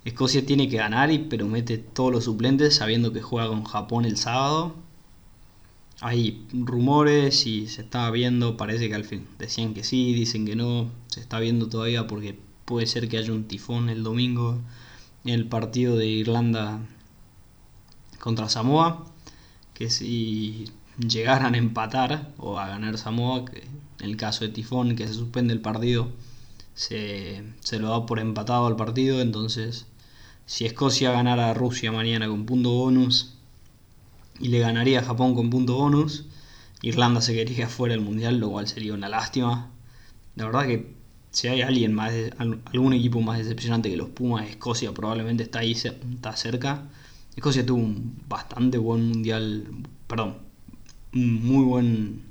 Escocia 0.05 0.45
tiene 0.47 0.69
que 0.69 0.77
ganar, 0.77 1.11
y, 1.11 1.19
pero 1.19 1.47
mete 1.47 1.79
todos 1.79 2.13
los 2.13 2.25
suplentes 2.25 2.77
sabiendo 2.77 3.13
que 3.13 3.23
juega 3.23 3.49
con 3.49 3.65
Japón 3.65 4.05
el 4.05 4.17
sábado. 4.17 4.75
Hay 6.01 6.47
rumores 6.53 7.47
y 7.47 7.69
se 7.69 7.83
está 7.83 8.11
viendo, 8.11 8.57
parece 8.57 8.89
que 8.89 8.95
al 8.95 9.05
fin 9.05 9.27
decían 9.39 9.73
que 9.75 9.83
sí, 9.83 10.13
dicen 10.13 10.45
que 10.47 10.55
no, 10.55 10.91
se 11.09 11.21
está 11.21 11.41
viendo 11.41 11.69
todavía 11.69 12.07
porque 12.07 12.39
puede 12.67 12.87
ser 12.87 13.09
que 13.09 13.19
haya 13.19 13.33
un 13.33 13.45
tifón 13.49 13.89
el 13.89 14.03
domingo 14.03 14.61
en 15.25 15.35
el 15.35 15.47
partido 15.49 15.97
de 15.97 16.07
Irlanda 16.07 16.81
contra 18.21 18.49
Samoa, 18.49 19.07
que 19.75 19.91
si 19.91 20.67
llegaran 20.99 21.55
a 21.55 21.59
empatar 21.59 22.33
o 22.39 22.59
a 22.59 22.69
ganar 22.69 22.99
Samoa, 22.99 23.45
que 23.45 23.63
en 24.01 24.11
el 24.11 24.17
caso 24.17 24.45
de 24.45 24.51
Tifón, 24.51 24.97
que 24.97 25.07
se 25.07 25.15
suspende 25.15 25.53
el 25.53 25.61
partido, 25.61 26.11
se, 26.75 27.43
lo 27.79 27.89
da 27.89 28.07
por 28.07 28.19
empatado 28.19 28.67
al 28.67 28.77
partido. 28.77 29.21
Entonces, 29.21 29.87
si 30.47 30.67
Escocia 30.67 31.13
ganara 31.13 31.51
a 31.51 31.55
Rusia 31.55 31.93
mañana 31.93 32.29
con 32.29 32.47
punto 32.47 32.71
bonus 32.71 33.35
y 34.39 34.49
le 34.49 34.61
ganaría 34.61 35.01
a 35.01 35.05
Japón 35.05 35.35
con 35.35 35.51
punto 35.51 35.77
bonus, 35.77 36.27
Irlanda 36.83 37.21
se 37.21 37.35
quedaría 37.35 37.69
fuera 37.69 37.95
del 37.95 38.05
mundial, 38.05 38.39
lo 38.39 38.51
cual 38.51 38.69
sería 38.69 38.95
una 38.95 39.09
lástima. 39.09 39.71
La 40.37 40.47
verdad 40.47 40.67
que 40.67 40.95
si 41.31 41.49
hay 41.49 41.63
alguien 41.63 41.95
más, 41.95 42.13
algún 42.39 42.93
equipo 42.93 43.21
más 43.21 43.39
decepcionante 43.39 43.91
que 43.91 43.97
los 43.97 44.11
Pumas, 44.11 44.49
Escocia 44.49 44.93
probablemente 44.93 45.43
está 45.43 45.61
ahí, 45.61 45.73
está 45.73 46.37
cerca. 46.37 46.89
Escocia 47.35 47.65
tuvo 47.67 47.79
un 47.79 48.23
bastante 48.29 48.79
buen 48.79 49.09
mundial, 49.09 49.67
perdón, 50.07 50.46
muy 51.13 51.65
buen 51.65 52.23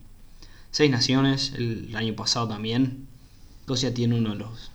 Seis 0.71 0.91
Naciones 0.91 1.53
el 1.55 1.95
año 1.95 2.15
pasado 2.15 2.47
también. 2.47 3.07
Escocia 3.61 3.93
tiene 3.93 4.17
uno 4.17 4.31
de 4.31 4.35
los 4.35 4.71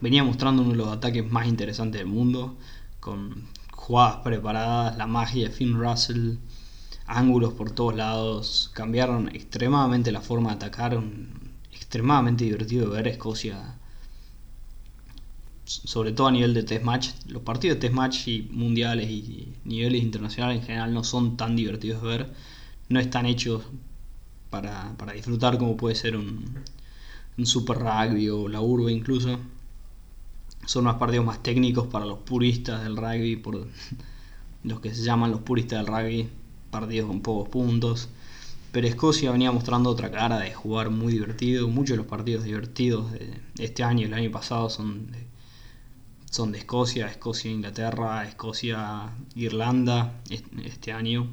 venía 0.00 0.24
mostrando 0.24 0.62
uno 0.62 0.72
de 0.72 0.78
los 0.78 0.88
ataques 0.88 1.30
más 1.30 1.46
interesantes 1.46 2.00
del 2.00 2.08
mundo 2.08 2.56
con 3.00 3.46
jugadas 3.72 4.16
preparadas, 4.24 4.96
la 4.96 5.06
magia 5.06 5.48
de 5.48 5.54
Finn 5.54 5.78
Russell, 5.80 6.36
ángulos 7.06 7.52
por 7.54 7.70
todos 7.70 7.94
lados, 7.94 8.70
cambiaron 8.74 9.28
extremadamente 9.28 10.12
la 10.12 10.20
forma 10.20 10.50
de 10.50 10.56
atacar, 10.56 11.02
extremadamente 11.72 12.44
divertido 12.44 12.90
de 12.90 12.96
ver 12.96 13.08
Escocia 13.08 13.76
sobre 15.64 16.12
todo 16.12 16.26
a 16.26 16.32
nivel 16.32 16.54
de 16.54 16.64
test 16.64 16.84
match. 16.84 17.10
Los 17.26 17.42
partidos 17.42 17.76
de 17.76 17.80
test 17.80 17.94
match 17.94 18.28
y 18.28 18.42
mundiales 18.50 19.08
y 19.08 19.52
niveles 19.64 20.02
internacionales 20.02 20.60
en 20.60 20.66
general 20.66 20.92
no 20.94 21.04
son 21.04 21.36
tan 21.36 21.56
divertidos 21.56 22.02
de 22.02 22.08
ver 22.08 22.32
no 22.92 23.00
están 23.00 23.26
hechos 23.26 23.64
para, 24.50 24.94
disfrutar 25.14 25.58
como 25.58 25.76
puede 25.76 25.94
ser 25.94 26.16
un, 26.16 26.62
Super 27.44 27.78
Rugby 27.78 28.28
o 28.28 28.48
la 28.48 28.60
Urbe 28.60 28.92
incluso. 28.92 29.38
Son 30.66 30.84
más 30.84 30.96
partidos 30.96 31.24
más 31.24 31.42
técnicos 31.42 31.88
para 31.88 32.04
los 32.04 32.18
puristas 32.18 32.84
del 32.84 32.96
rugby, 32.96 33.36
por 33.36 33.66
los 34.62 34.80
que 34.80 34.94
se 34.94 35.02
llaman 35.02 35.32
los 35.32 35.40
puristas 35.40 35.78
del 35.78 35.88
rugby, 35.88 36.28
partidos 36.70 37.08
con 37.08 37.20
pocos 37.22 37.48
puntos. 37.48 38.08
Pero 38.70 38.86
Escocia 38.86 39.32
venía 39.32 39.50
mostrando 39.50 39.90
otra 39.90 40.10
cara 40.10 40.38
de 40.38 40.54
jugar 40.54 40.90
muy 40.90 41.14
divertido. 41.14 41.68
Muchos 41.68 41.94
de 41.94 41.96
los 41.96 42.06
partidos 42.06 42.44
divertidos 42.44 43.10
de 43.12 43.40
este 43.58 43.82
año 43.82 44.02
y 44.02 44.04
el 44.04 44.14
año 44.14 44.30
pasado 44.30 44.70
son 44.70 45.10
de, 45.10 45.26
son 46.30 46.52
de 46.52 46.58
Escocia, 46.58 47.08
Escocia-Inglaterra, 47.08 48.26
Escocia-Irlanda 48.28 50.20
este 50.30 50.92
año 50.92 51.28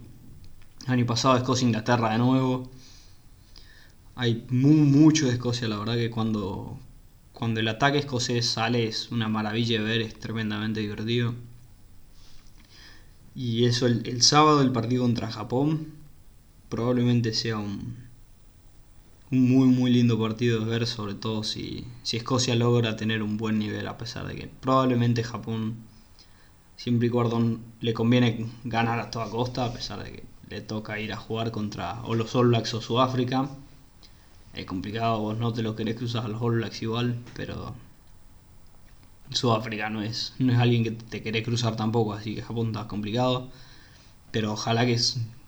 año 0.87 1.05
pasado 1.05 1.37
Escocia-Inglaterra 1.37 2.11
de 2.11 2.17
nuevo. 2.17 2.69
Hay 4.15 4.45
mucho 4.49 5.27
de 5.27 5.33
Escocia, 5.33 5.67
la 5.67 5.77
verdad 5.77 5.95
que 5.95 6.09
cuando, 6.09 6.77
cuando 7.33 7.59
el 7.59 7.67
ataque 7.67 7.99
escocés 7.99 8.49
sale 8.49 8.87
es 8.87 9.11
una 9.11 9.29
maravilla 9.29 9.79
de 9.79 9.85
ver, 9.85 10.01
es 10.01 10.19
tremendamente 10.19 10.81
divertido. 10.81 11.35
Y 13.35 13.65
eso, 13.65 13.85
el, 13.85 14.21
sábado 14.21 14.61
el 14.61 14.71
partido 14.71 15.03
contra 15.03 15.31
Japón 15.31 15.93
probablemente 16.67 17.33
sea 17.33 17.57
un, 17.57 17.95
un 19.31 19.49
muy 19.49 19.67
muy 19.67 19.91
lindo 19.91 20.19
partido 20.19 20.59
de 20.59 20.65
ver, 20.65 20.85
sobre 20.85 21.13
todo 21.13 21.43
si, 21.43 21.85
si 22.03 22.17
Escocia 22.17 22.55
logra 22.55 22.97
tener 22.97 23.23
un 23.23 23.37
buen 23.37 23.57
nivel, 23.59 23.87
a 23.87 23.97
pesar 23.97 24.27
de 24.27 24.35
que 24.35 24.47
probablemente 24.47 25.23
Japón, 25.23 25.77
siempre 26.75 27.07
y 27.07 27.09
cuando 27.09 27.59
le 27.79 27.93
conviene 27.93 28.49
ganar 28.65 28.99
a 28.99 29.11
toda 29.11 29.29
costa, 29.29 29.65
a 29.65 29.73
pesar 29.73 30.03
de 30.03 30.11
que 30.11 30.28
le 30.49 30.61
toca 30.61 30.99
ir 30.99 31.13
a 31.13 31.17
jugar 31.17 31.51
contra 31.51 32.01
o 32.03 32.15
los 32.15 32.35
All 32.35 32.47
Blacks 32.47 32.73
o 32.73 32.81
Sudáfrica. 32.81 33.49
Es 34.53 34.65
complicado, 34.65 35.19
vos 35.19 35.37
no 35.37 35.53
te 35.53 35.61
lo 35.61 35.75
querés 35.75 35.95
cruzar 35.95 36.25
a 36.25 36.27
los 36.27 36.41
All 36.41 36.55
Blacks 36.55 36.81
igual, 36.81 37.17
pero 37.35 37.75
Sudáfrica 39.31 39.89
no 39.89 40.01
es, 40.01 40.33
no 40.39 40.53
es 40.53 40.59
alguien 40.59 40.83
que 40.83 40.91
te 40.91 41.21
querés 41.21 41.43
cruzar 41.43 41.75
tampoco, 41.75 42.13
así 42.13 42.35
que 42.35 42.41
Japón 42.41 42.67
está 42.67 42.87
complicado. 42.87 43.49
Pero 44.31 44.53
ojalá 44.53 44.85
que 44.85 44.99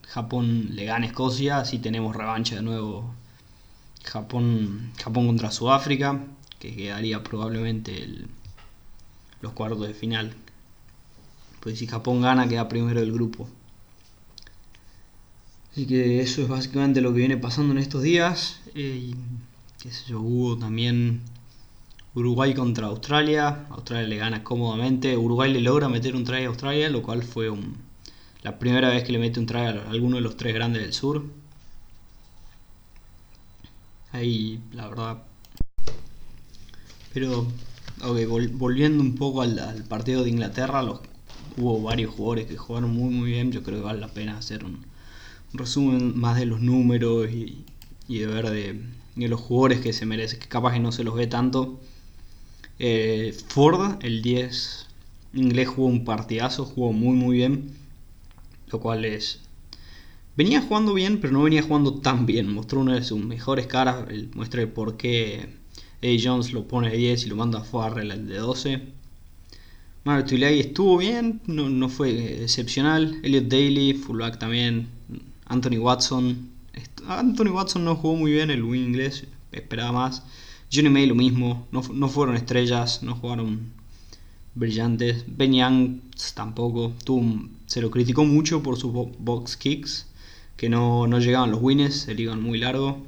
Japón 0.08 0.75
le 0.75 0.86
gane 0.86 1.08
a 1.08 1.10
Escocia, 1.10 1.58
así 1.60 1.79
tenemos 1.79 2.15
revancha 2.15 2.55
de 2.55 2.62
nuevo. 2.62 3.13
Japón, 4.03 4.91
Japón 4.98 5.27
contra 5.27 5.51
Sudáfrica, 5.51 6.24
que 6.60 6.75
quedaría 6.75 7.24
probablemente 7.24 8.25
los 9.41 9.53
cuartos 9.53 9.88
de 9.88 9.93
final. 9.93 10.36
Pues 11.60 11.79
si 11.79 11.88
Japón 11.88 12.22
gana, 12.22 12.48
queda 12.48 12.67
primero 12.67 13.00
del 13.00 13.12
grupo. 13.12 13.48
Así 15.71 15.85
que 15.85 16.19
eso 16.19 16.41
es 16.41 16.49
básicamente 16.49 16.99
lo 16.99 17.13
que 17.13 17.19
viene 17.19 17.37
pasando 17.37 17.71
en 17.71 17.77
estos 17.77 18.01
días. 18.03 18.59
Eh, 18.75 19.13
qué 19.81 19.89
sé 19.91 20.03
yo, 20.09 20.19
hubo 20.19 20.57
también 20.57 21.21
Uruguay 22.13 22.53
contra 22.53 22.87
Australia. 22.87 23.67
Australia 23.69 24.07
le 24.07 24.17
gana 24.17 24.43
cómodamente. 24.43 25.15
Uruguay 25.15 25.51
le 25.53 25.61
logra 25.61 25.87
meter 25.87 26.15
un 26.15 26.25
try 26.25 26.43
a 26.43 26.47
Australia, 26.47 26.89
lo 26.89 27.01
cual 27.01 27.23
fue 27.23 27.49
la 28.43 28.59
primera 28.59 28.89
vez 28.89 29.03
que 29.05 29.13
le 29.13 29.19
mete 29.19 29.39
un 29.39 29.45
try 29.45 29.61
a 29.61 29.69
alguno 29.89 30.17
de 30.17 30.21
los 30.21 30.35
tres 30.35 30.53
grandes 30.53 30.81
del 30.81 30.93
sur. 30.93 31.23
Ahí, 34.11 34.59
la 34.73 34.89
verdad. 34.89 35.23
Pero, 37.13 37.47
volviendo 38.55 39.01
un 39.01 39.15
poco 39.15 39.41
al, 39.41 39.85
partido 39.87 40.23
de 40.23 40.29
Inglaterra, 40.31 40.83
hubo 41.57 41.81
varios 41.81 42.13
jugadores 42.13 42.47
que 42.47 42.57
jugaron 42.57 42.93
muy 42.93 43.13
muy 43.13 43.31
bien. 43.31 43.53
Yo 43.53 43.63
creo 43.63 43.79
que 43.79 43.85
vale 43.85 44.01
la 44.01 44.09
pena 44.09 44.37
hacer 44.37 44.65
un, 44.65 44.90
resumen 45.53 46.17
más 46.17 46.38
de 46.39 46.46
los 46.46 46.62
números 46.62 47.29
y, 47.31 47.65
de 48.08 48.25
ver 48.27 48.50
de, 48.50 48.81
de 49.15 49.27
los 49.27 49.39
jugadores 49.39 49.79
que 49.79 49.93
se 49.93 50.05
merecen, 50.05 50.39
que 50.39 50.48
capaz 50.48 50.74
que 50.74 50.79
no 50.79 50.91
se 50.91 51.03
los 51.03 51.15
ve 51.15 51.27
tanto. 51.27 51.79
Eh, 52.79 53.36
Ford, 53.50 54.03
el 54.03 54.22
10 54.22 54.88
inglés, 55.34 55.67
jugó 55.70 55.88
un 55.88 56.03
partidazo, 56.03 56.65
jugó 56.65 56.93
muy 56.93 57.15
muy 57.15 57.38
bien, 57.38 57.72
lo 58.72 58.79
cual 58.79 59.05
es... 59.05 59.39
Venía 60.36 60.62
jugando 60.62 60.93
bien, 60.93 61.20
pero 61.20 61.34
no 61.34 61.43
venía 61.43 61.62
jugando 61.62 61.96
tan 61.96 62.25
bien. 62.25 62.51
Mostró 62.51 62.79
una 62.79 62.96
de 62.96 63.03
sus 63.03 63.20
mejores 63.20 63.67
caras, 63.67 64.05
muestra 64.34 64.62
el 64.62 64.70
por 64.70 64.98
qué 64.98 65.50
Eddie 66.01 66.22
Jones 66.24 66.53
lo 66.53 66.67
pone 66.67 66.89
de 66.89 66.98
10 66.98 67.25
y 67.25 67.29
lo 67.29 67.36
manda 67.36 67.60
a 67.60 67.63
Farrell 67.63 68.12
el 68.12 68.27
de 68.27 68.38
12. 68.38 68.81
Martulay 70.03 70.60
estuvo 70.60 70.98
bien, 70.98 71.41
no, 71.46 71.70
no, 71.70 71.88
fue 71.89 72.41
excepcional. 72.43 73.20
Elliot 73.24 73.48
Daly, 73.48 73.93
fullback 73.93 74.39
también. 74.39 74.88
Anthony 75.51 75.77
Watson. 75.79 76.50
Anthony 77.08 77.50
Watson 77.50 77.84
no 77.84 77.98
jugó 77.98 78.15
muy 78.15 78.31
bien 78.31 78.50
el 78.50 78.63
win 78.63 78.86
inglés, 78.86 79.25
esperaba 79.51 79.91
más. 79.91 80.24
Johnny 80.72 80.89
May 80.89 81.05
lo 81.05 81.15
mismo, 81.15 81.67
no, 81.72 81.81
no 81.93 82.08
fueron 82.08 82.38
estrellas, 82.38 83.03
no 83.03 83.15
jugaron 83.15 83.74
brillantes. 84.55 85.25
Ben 85.27 85.53
Young 85.53 86.00
tampoco, 86.34 86.93
tuvo, 87.03 87.50
se 87.65 87.81
lo 87.81 87.91
criticó 87.91 88.24
mucho 88.24 88.63
por 88.63 88.77
sus 88.77 88.93
box 88.93 89.58
kicks, 89.58 90.08
que 90.55 90.70
no, 90.70 91.05
no 91.08 91.20
llegaban 91.20 91.51
los 91.51 91.62
wins, 91.62 91.96
se 91.96 92.13
iban 92.13 92.41
muy 92.41 92.58
largo. 92.58 93.03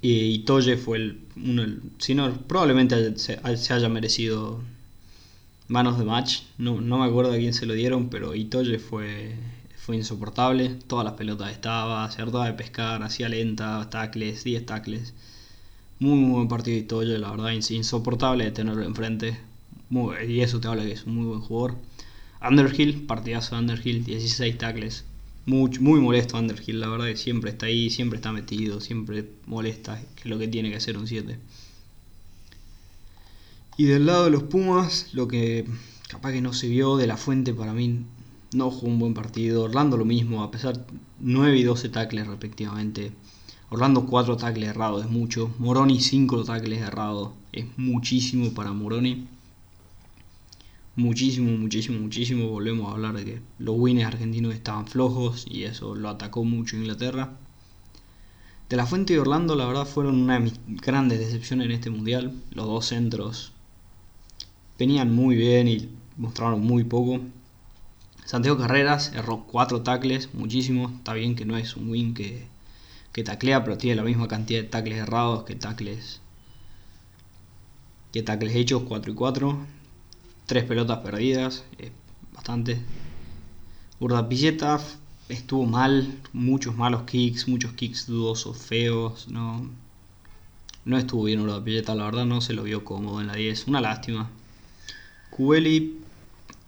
Y 0.00 0.40
Toye 0.40 0.76
fue 0.76 0.98
el, 0.98 1.20
uno, 1.34 1.66
si 1.98 2.14
no, 2.14 2.32
probablemente 2.46 3.18
se, 3.18 3.40
haya 3.42 3.88
merecido 3.88 4.60
manos 5.66 5.98
de 5.98 6.04
match. 6.04 6.42
No, 6.58 6.80
no 6.80 6.98
me 6.98 7.06
acuerdo 7.06 7.32
a 7.32 7.36
quién 7.36 7.54
se 7.54 7.66
lo 7.66 7.74
dieron, 7.74 8.08
pero 8.08 8.36
Itoye 8.36 8.78
fue, 8.78 9.34
fue 9.88 9.96
insoportable. 9.96 10.68
Todas 10.86 11.02
las 11.02 11.14
pelotas 11.14 11.50
estaba, 11.50 12.10
se 12.10 12.20
hartaba 12.20 12.44
de 12.44 12.52
pescar, 12.52 13.02
hacía 13.02 13.30
lenta, 13.30 13.88
tackles, 13.88 14.44
10 14.44 14.66
tackles. 14.66 15.14
Muy, 15.98 16.18
muy 16.18 16.32
buen 16.32 16.48
partido 16.48 16.74
de 16.74 16.82
Itoye, 16.82 17.18
la 17.18 17.30
verdad, 17.30 17.52
insoportable 17.52 18.44
de 18.44 18.50
tenerlo 18.50 18.84
enfrente. 18.84 19.38
y 20.28 20.40
eso 20.40 20.60
te 20.60 20.68
habla 20.68 20.84
que 20.84 20.92
es 20.92 21.04
un 21.04 21.14
muy 21.14 21.24
buen 21.24 21.40
jugador. 21.40 21.78
Underhill, 22.46 23.06
partidazo 23.06 23.54
de 23.54 23.62
Underhill, 23.62 24.04
16 24.04 24.58
tackles. 24.58 25.06
Muy, 25.46 25.70
muy 25.80 26.00
molesto 26.00 26.36
Underhill, 26.36 26.80
la 26.80 26.88
verdad 26.88 27.06
que 27.06 27.16
siempre 27.16 27.50
está 27.50 27.64
ahí, 27.64 27.88
siempre 27.88 28.18
está 28.18 28.30
metido, 28.30 28.82
siempre 28.82 29.24
molesta, 29.46 29.98
que 30.16 30.24
es 30.24 30.26
lo 30.26 30.38
que 30.38 30.48
tiene 30.48 30.68
que 30.68 30.76
hacer 30.76 30.98
un 30.98 31.06
7. 31.06 31.38
Y 33.78 33.84
del 33.86 34.04
lado 34.04 34.26
de 34.26 34.32
los 34.32 34.42
Pumas, 34.42 35.14
lo 35.14 35.28
que 35.28 35.64
capaz 36.08 36.32
que 36.32 36.42
no 36.42 36.52
se 36.52 36.68
vio 36.68 36.98
de 36.98 37.06
la 37.06 37.16
fuente 37.16 37.54
para 37.54 37.72
mí 37.72 38.04
no 38.52 38.70
jugó 38.70 38.88
un 38.88 38.98
buen 38.98 39.14
partido. 39.14 39.64
Orlando 39.64 39.96
lo 39.96 40.04
mismo, 40.04 40.42
a 40.42 40.50
pesar 40.50 40.86
9 41.20 41.56
y 41.56 41.62
12 41.62 41.88
tackles 41.88 42.26
respectivamente. 42.26 43.12
Orlando 43.70 44.06
4 44.06 44.36
tackles 44.36 44.70
errados 44.70 45.04
es 45.04 45.10
mucho. 45.10 45.50
Moroni 45.58 46.00
5 46.00 46.44
tackles 46.44 46.80
errados 46.80 47.30
es 47.52 47.66
muchísimo 47.76 48.52
para 48.54 48.72
Moroni. 48.72 49.26
Muchísimo, 50.96 51.56
muchísimo, 51.56 52.00
muchísimo. 52.00 52.48
Volvemos 52.48 52.88
a 52.88 52.94
hablar 52.94 53.14
de 53.16 53.24
que 53.24 53.40
los 53.58 53.76
wins 53.78 54.04
argentinos 54.04 54.54
estaban 54.54 54.86
flojos 54.86 55.46
y 55.48 55.64
eso 55.64 55.94
lo 55.94 56.08
atacó 56.08 56.44
mucho 56.44 56.76
Inglaterra. 56.76 57.36
De 58.68 58.76
la 58.76 58.84
Fuente 58.84 59.14
de 59.14 59.20
Orlando, 59.20 59.54
la 59.54 59.66
verdad, 59.66 59.86
fueron 59.86 60.20
una 60.20 60.34
de 60.34 60.40
mis 60.40 60.60
grandes 60.66 61.18
decepciones 61.20 61.66
en 61.66 61.72
este 61.72 61.90
mundial. 61.90 62.32
Los 62.50 62.66
dos 62.66 62.86
centros 62.86 63.52
venían 64.78 65.14
muy 65.14 65.36
bien 65.36 65.68
y 65.68 65.88
mostraron 66.16 66.60
muy 66.60 66.84
poco. 66.84 67.20
Santiago 68.28 68.58
Carreras 68.58 69.10
erró 69.14 69.44
4 69.46 69.80
tackles, 69.80 70.34
muchísimo. 70.34 70.90
Está 70.90 71.14
bien 71.14 71.34
que 71.34 71.46
no 71.46 71.56
es 71.56 71.76
un 71.76 71.88
win 71.88 72.12
que, 72.12 72.46
que 73.10 73.24
taclea, 73.24 73.64
pero 73.64 73.78
tiene 73.78 73.96
la 73.96 74.02
misma 74.02 74.28
cantidad 74.28 74.60
de 74.60 74.68
tackles 74.68 74.98
errados 74.98 75.44
que 75.44 75.54
tackles, 75.54 76.20
que 78.12 78.22
tackles 78.22 78.54
hechos, 78.54 78.82
4 78.86 79.12
y 79.12 79.14
4. 79.14 79.58
Tres 80.44 80.64
pelotas 80.64 80.98
perdidas, 80.98 81.64
bastante. 82.34 82.82
Urdapilleta 83.98 84.78
estuvo 85.30 85.64
mal, 85.64 86.20
muchos 86.34 86.76
malos 86.76 87.04
kicks, 87.04 87.48
muchos 87.48 87.72
kicks 87.72 88.06
dudosos, 88.06 88.58
feos. 88.58 89.26
No, 89.28 89.70
no 90.84 90.98
estuvo 90.98 91.24
bien 91.24 91.40
Urdapilleta, 91.40 91.94
la 91.94 92.04
verdad 92.04 92.26
no 92.26 92.42
se 92.42 92.52
lo 92.52 92.64
vio 92.64 92.84
cómodo 92.84 93.22
en 93.22 93.28
la 93.28 93.36
10. 93.36 93.68
Una 93.68 93.80
lástima. 93.80 94.28
Cubeli 95.30 96.07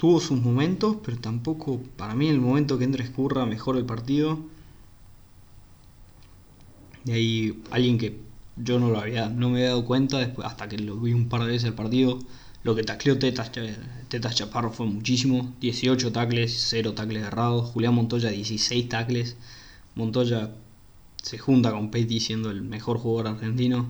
tuvo 0.00 0.18
sus 0.18 0.40
momentos, 0.40 0.96
pero 1.04 1.18
tampoco 1.18 1.78
para 1.98 2.14
mí 2.14 2.28
el 2.28 2.40
momento 2.40 2.78
que 2.78 2.84
entra 2.84 3.04
Escurra 3.04 3.44
mejor 3.44 3.76
el 3.76 3.84
partido. 3.84 4.38
Y 7.04 7.12
ahí 7.12 7.62
alguien 7.70 7.98
que 7.98 8.18
yo 8.56 8.80
no 8.80 8.88
lo 8.88 8.98
había, 8.98 9.28
no 9.28 9.50
me 9.50 9.58
había 9.58 9.68
dado 9.68 9.84
cuenta 9.84 10.16
después, 10.16 10.48
hasta 10.48 10.70
que 10.70 10.78
lo 10.78 10.96
vi 10.96 11.12
un 11.12 11.28
par 11.28 11.42
de 11.42 11.48
veces 11.48 11.64
el 11.64 11.74
partido. 11.74 12.18
Lo 12.62 12.74
que 12.74 12.82
tacleó 12.82 13.18
Tetas, 13.18 13.52
Tetas 14.08 14.36
Chaparro 14.36 14.72
fue 14.72 14.86
muchísimo. 14.86 15.54
18 15.60 16.12
tacles, 16.12 16.66
0 16.70 16.94
tacles 16.94 17.22
errados. 17.22 17.68
Julián 17.70 17.94
Montoya 17.94 18.30
16 18.30 18.88
tacles. 18.88 19.36
Montoya 19.96 20.50
se 21.22 21.36
junta 21.36 21.72
con 21.72 21.90
Petty 21.90 22.20
siendo 22.20 22.50
el 22.50 22.62
mejor 22.62 22.96
jugador 22.98 23.34
argentino. 23.34 23.86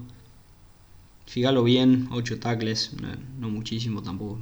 Fíjalo 1.27 1.63
bien, 1.63 2.09
8 2.11 2.41
tacles, 2.41 2.97
no 3.39 3.49
muchísimo 3.49 4.03
tampoco 4.03 4.41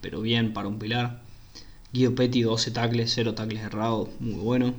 pero 0.00 0.20
bien 0.20 0.52
para 0.52 0.68
un 0.68 0.78
pilar. 0.78 1.22
Guido 1.92 2.14
Petty 2.14 2.42
12 2.42 2.70
tacles, 2.70 3.12
0 3.14 3.34
tacles 3.34 3.62
errados, 3.62 4.10
muy 4.20 4.34
bueno. 4.40 4.74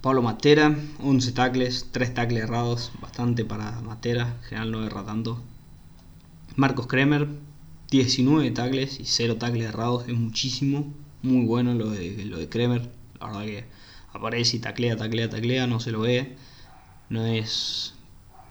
Pablo 0.00 0.22
Matera, 0.22 0.76
11 1.00 1.32
tacles, 1.32 1.88
3 1.90 2.14
tacles 2.14 2.44
errados, 2.44 2.92
bastante 3.00 3.44
para 3.44 3.80
Matera, 3.80 4.36
en 4.36 4.42
general 4.42 4.70
no 4.70 4.86
erra 4.86 5.04
tanto. 5.04 5.40
Marcos 6.54 6.86
Kremer, 6.86 7.28
19 7.90 8.50
tacles 8.52 9.00
y 9.00 9.04
0 9.04 9.36
tacles 9.36 9.68
errados, 9.68 10.08
es 10.08 10.14
muchísimo, 10.14 10.92
muy 11.22 11.44
bueno 11.44 11.74
lo 11.74 11.90
de, 11.90 12.24
lo 12.24 12.38
de 12.38 12.48
Kremer, 12.48 12.90
la 13.20 13.26
verdad 13.26 13.44
que 13.44 13.64
aparece 14.12 14.58
y 14.58 14.60
taclea, 14.60 14.96
taclea, 14.96 15.28
taclea, 15.28 15.66
no 15.66 15.80
se 15.80 15.90
lo 15.90 16.00
ve, 16.00 16.36
no 17.08 17.26
es 17.26 17.94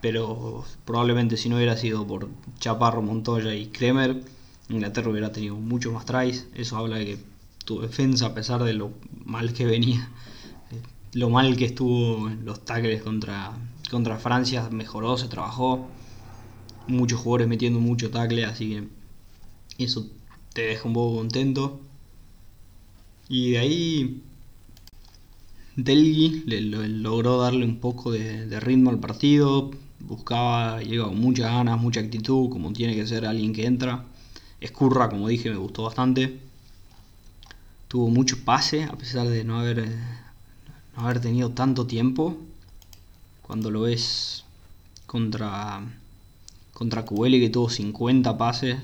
pero 0.01 0.65
probablemente 0.83 1.37
si 1.37 1.47
no 1.47 1.55
hubiera 1.55 1.77
sido 1.77 2.05
por 2.05 2.27
Chaparro, 2.59 3.01
Montoya 3.01 3.53
y 3.53 3.67
Kremer, 3.67 4.23
Inglaterra 4.71 5.09
hubiera 5.09 5.31
tenido 5.31 5.55
mucho 5.55 5.91
más 5.91 6.05
tries. 6.05 6.47
Eso 6.55 6.77
habla 6.77 6.97
de 6.97 7.05
que 7.05 7.17
tu 7.65 7.81
defensa, 7.81 8.27
a 8.27 8.33
pesar 8.33 8.63
de 8.63 8.73
lo 8.73 8.91
mal 9.25 9.53
que 9.53 9.65
venía, 9.65 10.09
eh, 10.71 10.81
lo 11.13 11.29
mal 11.29 11.55
que 11.57 11.65
estuvo 11.65 12.29
los 12.43 12.65
tackles 12.65 13.01
contra, 13.03 13.51
contra 13.89 14.17
Francia, 14.17 14.69
mejoró, 14.71 15.17
se 15.17 15.27
trabajó. 15.27 15.87
Muchos 16.87 17.19
jugadores 17.19 17.47
metiendo 17.47 17.79
mucho 17.79 18.09
tackle, 18.09 18.45
así 18.45 18.69
que 19.77 19.83
eso 19.83 20.07
te 20.53 20.61
deja 20.63 20.87
un 20.87 20.93
poco 20.93 21.17
contento. 21.17 21.79
Y 23.29 23.51
de 23.51 23.59
ahí 23.59 24.21
Delgi 25.75 26.43
le, 26.47 26.61
logró 26.61 27.39
darle 27.39 27.65
un 27.65 27.77
poco 27.77 28.11
de 28.11 28.59
ritmo 28.59 28.89
al 28.89 28.99
partido, 28.99 29.71
buscaba, 30.07 30.81
llega 30.81 31.05
con 31.05 31.19
muchas 31.19 31.51
ganas, 31.51 31.79
mucha 31.79 31.99
actitud, 31.99 32.49
como 32.49 32.73
tiene 32.73 32.95
que 32.95 33.07
ser 33.07 33.25
alguien 33.25 33.53
que 33.53 33.65
entra. 33.65 34.05
Escurra, 34.61 35.09
como 35.09 35.27
dije, 35.27 35.49
me 35.49 35.57
gustó 35.57 35.83
bastante. 35.83 36.39
Tuvo 37.87 38.09
mucho 38.09 38.45
pase, 38.45 38.83
a 38.83 38.95
pesar 38.95 39.27
de 39.27 39.43
no 39.43 39.59
haber, 39.59 39.89
no 40.95 41.03
haber 41.03 41.19
tenido 41.19 41.49
tanto 41.49 41.87
tiempo. 41.87 42.37
Cuando 43.41 43.71
lo 43.71 43.81
ves 43.81 44.45
contra, 45.07 45.81
contra 46.73 47.03
Cubeli, 47.05 47.39
que 47.39 47.49
tuvo 47.49 47.69
50 47.69 48.37
pases, 48.37 48.77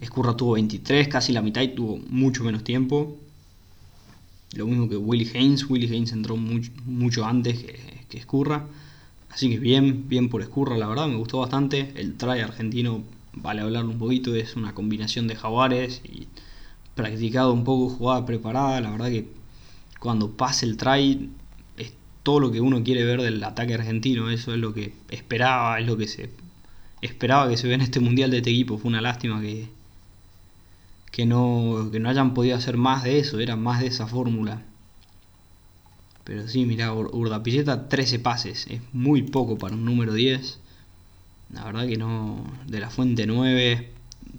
Escurra 0.00 0.36
tuvo 0.36 0.52
23, 0.54 1.06
casi 1.06 1.32
la 1.32 1.42
mitad 1.42 1.62
y 1.62 1.68
tuvo 1.68 1.96
mucho 2.08 2.42
menos 2.42 2.64
tiempo. 2.64 3.16
Lo 4.54 4.66
mismo 4.66 4.88
que 4.88 4.96
Willy 4.96 5.30
Haynes. 5.34 5.70
Willy 5.70 5.86
Haynes 5.86 6.12
entró 6.12 6.36
mucho, 6.36 6.72
mucho 6.86 7.24
antes 7.24 7.62
que, 7.62 8.04
que 8.08 8.18
Escurra. 8.18 8.66
Así 9.30 9.48
que 9.48 9.58
bien, 9.58 10.08
bien 10.08 10.28
por 10.28 10.42
Escurra, 10.42 10.76
la 10.76 10.88
verdad, 10.88 11.06
me 11.06 11.16
gustó 11.16 11.38
bastante. 11.38 11.92
El 11.94 12.16
try 12.16 12.40
argentino, 12.40 13.04
vale 13.36 13.62
hablarlo 13.62 13.90
un 13.90 13.98
poquito, 13.98 14.34
es 14.34 14.56
una 14.56 14.74
combinación 14.74 15.26
de 15.28 15.36
jaguares 15.36 16.00
y 16.04 16.28
practicado 16.94 17.52
un 17.52 17.64
poco 17.64 17.88
jugada 17.90 18.26
preparada. 18.26 18.80
La 18.80 18.90
verdad 18.90 19.08
que 19.08 19.28
cuando 19.98 20.36
pase 20.36 20.66
el 20.66 20.76
try 20.76 21.30
es 21.76 21.92
todo 22.22 22.40
lo 22.40 22.52
que 22.52 22.60
uno 22.60 22.82
quiere 22.82 23.04
ver 23.04 23.22
del 23.22 23.42
ataque 23.42 23.74
argentino. 23.74 24.30
Eso 24.30 24.52
es 24.52 24.58
lo 24.58 24.74
que 24.74 24.94
esperaba, 25.10 25.78
es 25.80 25.86
lo 25.86 25.96
que 25.96 26.08
se 26.08 26.30
esperaba 27.02 27.48
que 27.48 27.56
se 27.56 27.66
vea 27.66 27.76
en 27.76 27.82
este 27.82 28.00
mundial 28.00 28.30
de 28.30 28.38
este 28.38 28.50
equipo. 28.50 28.78
Fue 28.78 28.88
una 28.88 29.00
lástima 29.00 29.40
que, 29.40 29.68
que, 31.10 31.26
no, 31.26 31.88
que 31.92 32.00
no 32.00 32.08
hayan 32.08 32.34
podido 32.34 32.56
hacer 32.56 32.76
más 32.76 33.04
de 33.04 33.18
eso, 33.18 33.40
era 33.40 33.56
más 33.56 33.80
de 33.80 33.88
esa 33.88 34.06
fórmula. 34.06 34.62
Pero 36.24 36.48
sí, 36.48 36.64
mira, 36.64 36.92
Urdapilleta 36.94 37.88
13 37.88 38.18
pases, 38.18 38.66
es 38.70 38.80
muy 38.94 39.22
poco 39.22 39.58
para 39.58 39.74
un 39.74 39.84
número 39.84 40.14
10. 40.14 40.58
La 41.54 41.64
verdad 41.64 41.86
que 41.86 41.96
no. 41.96 42.44
De 42.66 42.80
la 42.80 42.90
fuente 42.90 43.26
9, 43.26 43.92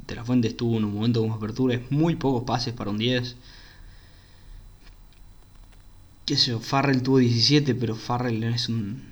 de 0.07 0.15
la 0.15 0.25
fuente 0.25 0.49
estuvo 0.49 0.77
en 0.77 0.85
un 0.85 0.93
momento 0.93 1.21
como 1.21 1.33
apertura, 1.35 1.75
es 1.75 1.91
muy 1.91 2.15
pocos 2.15 2.43
pases 2.43 2.73
para 2.73 2.91
un 2.91 2.97
10. 2.97 3.35
qué 6.25 6.35
sé 6.37 6.51
yo, 6.51 6.59
Farrell 6.59 7.01
tuvo 7.03 7.19
17, 7.19 7.75
pero 7.75 7.95
Farrell 7.95 8.43
es 8.43 8.67
un, 8.69 9.03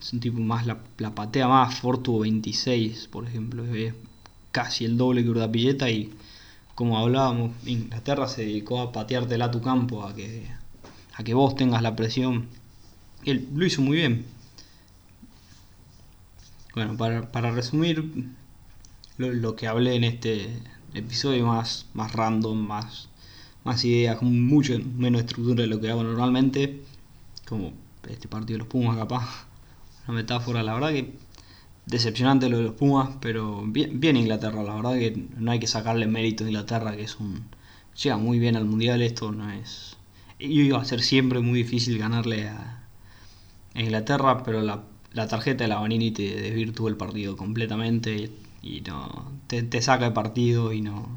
es 0.00 0.12
un 0.12 0.20
tipo 0.20 0.38
más, 0.40 0.66
la, 0.66 0.78
patea 1.14 1.48
más, 1.48 1.74
Ford 1.80 2.00
tuvo 2.00 2.20
26, 2.20 3.08
por 3.08 3.26
ejemplo, 3.26 3.64
casi 4.52 4.84
el 4.84 4.96
doble 4.96 5.22
que 5.22 5.30
Urdapilleta 5.30 5.90
y 5.90 6.12
como 6.74 6.98
hablábamos, 6.98 7.52
Inglaterra 7.66 8.28
se 8.28 8.42
dedicó 8.42 8.80
a 8.80 8.92
pateártela 8.92 9.46
a 9.46 9.50
tu 9.50 9.60
campo, 9.60 10.04
a 10.04 10.14
que, 10.14 10.46
a 11.14 11.24
que 11.24 11.34
vos 11.34 11.56
tengas 11.56 11.82
la 11.82 11.96
presión. 11.96 12.46
Él 13.24 13.48
lo 13.52 13.66
hizo 13.66 13.82
muy 13.82 13.96
bien. 13.96 14.24
Bueno, 16.74 16.96
para, 16.96 17.50
resumir 17.50 18.34
lo, 19.16 19.56
que 19.56 19.66
hablé 19.66 19.94
en 19.94 20.04
este 20.04 20.62
episodio 20.94 21.46
más, 21.46 21.86
más 21.94 22.12
random, 22.12 22.58
más, 22.58 23.08
más 23.64 23.84
ideas, 23.84 24.18
con 24.18 24.46
mucho 24.46 24.78
menos 24.96 25.22
estructura 25.22 25.62
de 25.62 25.68
lo 25.68 25.80
que 25.80 25.90
hago 25.90 26.02
normalmente, 26.02 26.82
como 27.48 27.72
este 28.08 28.28
partido 28.28 28.54
de 28.54 28.58
los 28.58 28.68
Pumas 28.68 28.96
capaz, 28.96 29.46
una 30.06 30.18
metáfora, 30.18 30.62
la 30.62 30.74
verdad 30.74 30.90
que 30.90 31.14
decepcionante 31.86 32.48
lo 32.48 32.58
de 32.58 32.64
los 32.64 32.74
Pumas, 32.74 33.10
pero 33.20 33.62
bien, 33.66 33.98
bien 33.98 34.16
Inglaterra, 34.16 34.62
la 34.62 34.74
verdad 34.74 34.94
que 34.98 35.26
no 35.36 35.50
hay 35.50 35.58
que 35.58 35.66
sacarle 35.66 36.06
mérito 36.06 36.44
a 36.44 36.48
Inglaterra, 36.48 36.94
que 36.94 37.02
es 37.02 37.18
un... 37.18 37.48
llega 38.00 38.18
muy 38.18 38.38
bien 38.38 38.56
al 38.56 38.66
Mundial, 38.66 39.02
esto 39.02 39.32
no 39.32 39.50
es... 39.50 39.96
Iba 40.38 40.80
a 40.80 40.84
ser 40.84 41.02
siempre 41.02 41.40
muy 41.40 41.62
difícil 41.62 41.98
ganarle 41.98 42.48
a, 42.48 42.74
Inglaterra, 43.74 44.42
pero 44.42 44.60
la, 44.60 44.82
tarjeta 45.26 45.64
de 45.64 45.68
la 45.68 45.80
Vanini 45.80 46.10
te 46.10 46.40
desvirtuó 46.40 46.88
el 46.88 46.96
partido 46.96 47.36
completamente 47.36 48.30
y, 48.62 48.80
no 48.82 49.32
te, 49.46 49.82
saca 49.82 50.06
el 50.06 50.12
partido 50.12 50.72
y 50.72 50.82
no... 50.82 51.08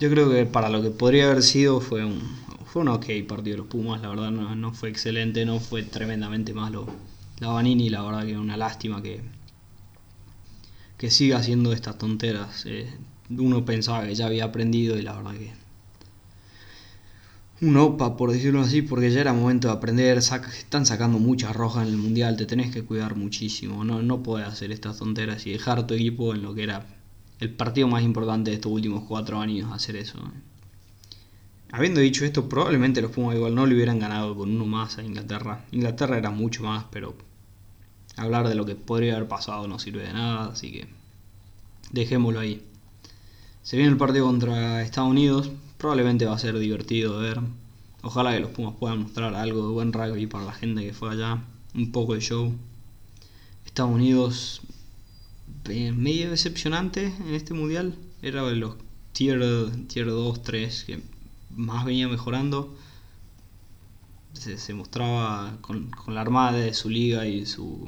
Yo 0.00 0.10
creo 0.10 0.30
que 0.30 0.46
para 0.46 0.68
lo 0.70 0.82
que 0.82 0.90
podría 0.90 1.26
haber 1.26 1.42
sido 1.42 1.80
fue 1.80 2.04
un, 2.04 2.20
fue 2.66 2.82
un 2.82 2.88
ok 2.88 3.06
partido 3.28 3.56
de 3.56 3.58
los 3.58 3.66
Pumas, 3.66 4.00
la 4.00 4.08
verdad 4.08 4.30
no, 4.30 4.54
no 4.54 4.72
fue 4.72 4.88
excelente, 4.88 5.44
no 5.44 5.60
fue 5.60 5.82
tremendamente 5.82 6.54
malo 6.54 6.86
la 7.40 7.48
Vanini, 7.48 7.90
la 7.90 8.02
verdad 8.02 8.24
que 8.24 8.32
es 8.32 8.38
una 8.38 8.56
lástima 8.56 9.02
que, 9.02 9.20
que 10.96 11.10
siga 11.10 11.38
haciendo 11.38 11.72
estas 11.72 11.98
tonteras. 11.98 12.64
Eh, 12.66 12.90
uno 13.30 13.64
pensaba 13.64 14.06
que 14.06 14.14
ya 14.14 14.26
había 14.26 14.44
aprendido 14.44 14.98
y 14.98 15.02
la 15.02 15.16
verdad 15.16 15.32
que... 15.32 15.63
Un 17.60 17.76
OPA, 17.76 18.16
por 18.16 18.32
decirlo 18.32 18.60
así, 18.60 18.82
porque 18.82 19.10
ya 19.10 19.20
era 19.20 19.32
momento 19.32 19.68
de 19.68 19.74
aprender. 19.74 20.18
están 20.18 20.86
sacando 20.86 21.18
muchas 21.18 21.54
rojas 21.54 21.86
en 21.86 21.92
el 21.92 21.98
mundial, 21.98 22.36
te 22.36 22.46
tenés 22.46 22.72
que 22.72 22.82
cuidar 22.84 23.16
muchísimo. 23.16 23.84
No, 23.84 24.02
no 24.02 24.22
puedes 24.22 24.48
hacer 24.48 24.72
estas 24.72 24.98
tonteras 24.98 25.46
y 25.46 25.52
dejar 25.52 25.86
tu 25.86 25.94
equipo 25.94 26.34
en 26.34 26.42
lo 26.42 26.54
que 26.54 26.64
era 26.64 26.86
el 27.40 27.50
partido 27.50 27.88
más 27.88 28.02
importante 28.02 28.50
de 28.50 28.56
estos 28.56 28.72
últimos 28.72 29.04
cuatro 29.04 29.38
años 29.40 29.72
hacer 29.72 29.96
eso. 29.96 30.18
Habiendo 31.70 32.00
dicho 32.00 32.24
esto, 32.24 32.48
probablemente 32.48 33.02
los 33.02 33.10
Pumas 33.10 33.36
igual 33.36 33.54
no 33.54 33.66
le 33.66 33.74
hubieran 33.74 33.98
ganado 33.98 34.36
con 34.36 34.50
uno 34.50 34.64
más 34.64 34.98
a 34.98 35.02
Inglaterra. 35.02 35.64
Inglaterra 35.72 36.18
era 36.18 36.30
mucho 36.30 36.62
más, 36.62 36.84
pero 36.90 37.16
hablar 38.16 38.48
de 38.48 38.54
lo 38.54 38.64
que 38.64 38.76
podría 38.76 39.16
haber 39.16 39.28
pasado 39.28 39.66
no 39.66 39.78
sirve 39.78 40.04
de 40.04 40.12
nada, 40.12 40.52
así 40.52 40.70
que 40.70 40.86
dejémoslo 41.90 42.40
ahí. 42.40 42.64
Se 43.62 43.76
viene 43.76 43.90
el 43.90 43.98
partido 43.98 44.26
contra 44.26 44.82
Estados 44.82 45.10
Unidos, 45.10 45.50
probablemente 45.84 46.24
va 46.24 46.34
a 46.34 46.38
ser 46.38 46.58
divertido 46.58 47.18
ver. 47.18 47.38
Ojalá 48.02 48.32
que 48.32 48.40
los 48.40 48.52
Pumas 48.52 48.74
puedan 48.80 49.02
mostrar 49.02 49.34
algo 49.34 49.66
de 49.66 49.74
buen 49.74 49.92
rugby 49.92 50.26
para 50.26 50.46
la 50.46 50.54
gente 50.54 50.82
que 50.82 50.94
fue 50.94 51.10
allá, 51.10 51.44
un 51.74 51.92
poco 51.92 52.14
de 52.14 52.22
show. 52.22 52.54
Estados 53.66 53.92
Unidos 53.92 54.62
eh, 55.68 55.92
medio 55.92 56.30
decepcionante 56.30 57.12
en 57.28 57.34
este 57.34 57.52
mundial, 57.52 57.96
era 58.22 58.42
de 58.44 58.56
los 58.56 58.76
tier, 59.12 59.38
tier 59.86 60.06
2, 60.06 60.42
3 60.42 60.84
que 60.84 61.02
más 61.54 61.84
venía 61.84 62.08
mejorando 62.08 62.74
se, 64.32 64.72
mostraba 64.72 65.58
con, 65.60 65.90
la 66.06 66.22
armada 66.22 66.52
de 66.52 66.72
su 66.72 66.88
liga 66.88 67.26
y 67.26 67.44
su 67.44 67.86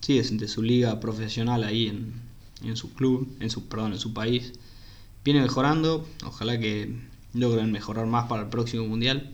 sí 0.00 0.18
de 0.18 0.48
su 0.48 0.62
liga 0.62 0.98
profesional 0.98 1.62
ahí 1.62 1.88
en, 1.88 2.14
en 2.64 2.78
su 2.78 2.94
club 2.94 3.28
en 3.38 3.50
su 3.50 3.68
perdón 3.68 3.92
en 3.92 3.98
su 3.98 4.14
país 4.14 4.54
viene 5.24 5.40
mejorando 5.40 6.06
ojalá 6.24 6.58
que 6.58 6.94
logren 7.34 7.72
mejorar 7.72 8.06
más 8.06 8.26
para 8.28 8.42
el 8.42 8.48
próximo 8.48 8.86
mundial 8.86 9.32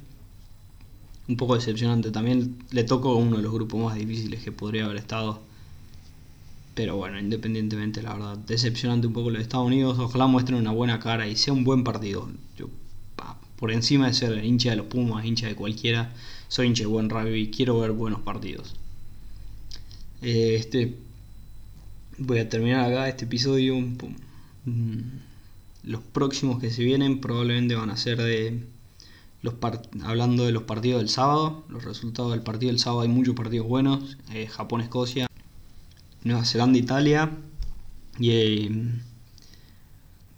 un 1.29 1.37
poco 1.37 1.55
decepcionante 1.55 2.11
también 2.11 2.59
le 2.71 2.85
tocó 2.85 3.17
uno 3.17 3.37
de 3.37 3.43
los 3.43 3.53
grupos 3.53 3.83
más 3.83 3.95
difíciles 3.97 4.43
que 4.43 4.53
podría 4.53 4.85
haber 4.85 4.97
estado 4.97 5.43
pero 6.77 6.95
bueno, 6.95 7.19
independientemente, 7.19 8.03
la 8.03 8.13
verdad, 8.13 8.37
decepcionante 8.37 9.07
un 9.07 9.15
poco 9.15 9.31
lo 9.31 9.39
de 9.39 9.43
Estados 9.43 9.67
Unidos. 9.67 9.99
Ojalá 9.99 10.27
muestren 10.27 10.59
una 10.59 10.73
buena 10.73 11.01
cara 11.01 11.27
y 11.27 11.35
sea 11.35 11.55
un 11.55 11.65
buen 11.65 11.85
partido. 11.85 12.29
Yo 12.59 12.69
por 13.57 13.73
encima 13.73 14.07
de 14.07 14.13
ser 14.13 14.45
hincha 14.45 14.71
de 14.71 14.77
los 14.77 14.87
Pumas, 14.87 15.25
hincha 15.25 15.47
de 15.47 15.55
cualquiera, 15.55 16.13
soy 16.49 16.67
hincha 16.67 16.83
de 16.83 16.89
buen 16.89 17.09
rugby 17.09 17.41
y 17.41 17.51
quiero 17.51 17.81
ver 17.81 17.93
buenos 17.93 18.21
partidos. 18.21 18.77
Eh, 20.23 20.57
este, 20.59 20.97
voy 22.19 22.39
a 22.39 22.49
terminar 22.49 22.93
acá 22.93 23.09
este 23.09 23.25
episodio. 23.25 23.77
Los 25.87 26.03
próximos 26.03 26.61
que 26.61 26.71
se 26.71 26.85
vienen 26.85 27.21
probablemente 27.21 27.75
van 27.75 27.89
a 27.89 27.97
ser 27.97 28.19
de 28.19 28.67
los 29.41 29.55
hablando 30.05 30.45
de 30.45 30.53
los 30.53 30.65
partidos 30.65 31.01
del 31.01 31.09
sábado. 31.09 31.65
Los 31.71 31.85
resultados 31.85 32.33
del 32.33 32.43
partido 32.43 32.71
del 32.71 32.81
sábado 32.81 33.01
hay 33.03 33.09
muchos 33.09 33.35
partidos 33.35 33.67
buenos. 33.67 34.19
Eh, 34.35 34.47
Japón-Escocia, 34.47 35.27
Nueva 36.25 36.45
Zelanda-Italia. 36.45 37.31
Y, 38.19 38.31
eh, 38.31 38.71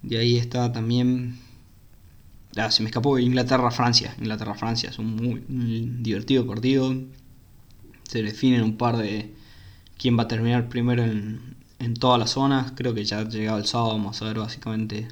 y 0.03 0.15
ahí 0.15 0.37
está 0.37 0.71
también 0.71 1.39
Ah, 2.57 2.71
se 2.71 2.81
me 2.81 2.89
escapó 2.89 3.19
Inglaterra-Francia. 3.19 4.15
Inglaterra-Francia 4.17 4.89
es 4.89 4.99
un 4.99 5.15
muy, 5.15 5.43
divertido 6.01 6.47
partido. 6.47 6.95
Se 8.03 8.23
definen 8.23 8.63
un 8.63 8.77
par 8.77 8.97
de 8.97 9.33
quién 9.97 10.17
va 10.17 10.23
a 10.23 10.27
terminar 10.27 10.67
primero 10.67 11.03
en, 11.03 11.55
en 11.79 11.93
todas 11.93 12.19
las 12.19 12.31
zonas. 12.31 12.73
Creo 12.75 12.93
que 12.93 13.05
ya 13.05 13.19
ha 13.19 13.29
llegado 13.29 13.59
el 13.59 13.65
sábado. 13.65 13.91
Vamos 13.93 14.21
a 14.21 14.25
ver 14.25 14.39
básicamente 14.39 15.07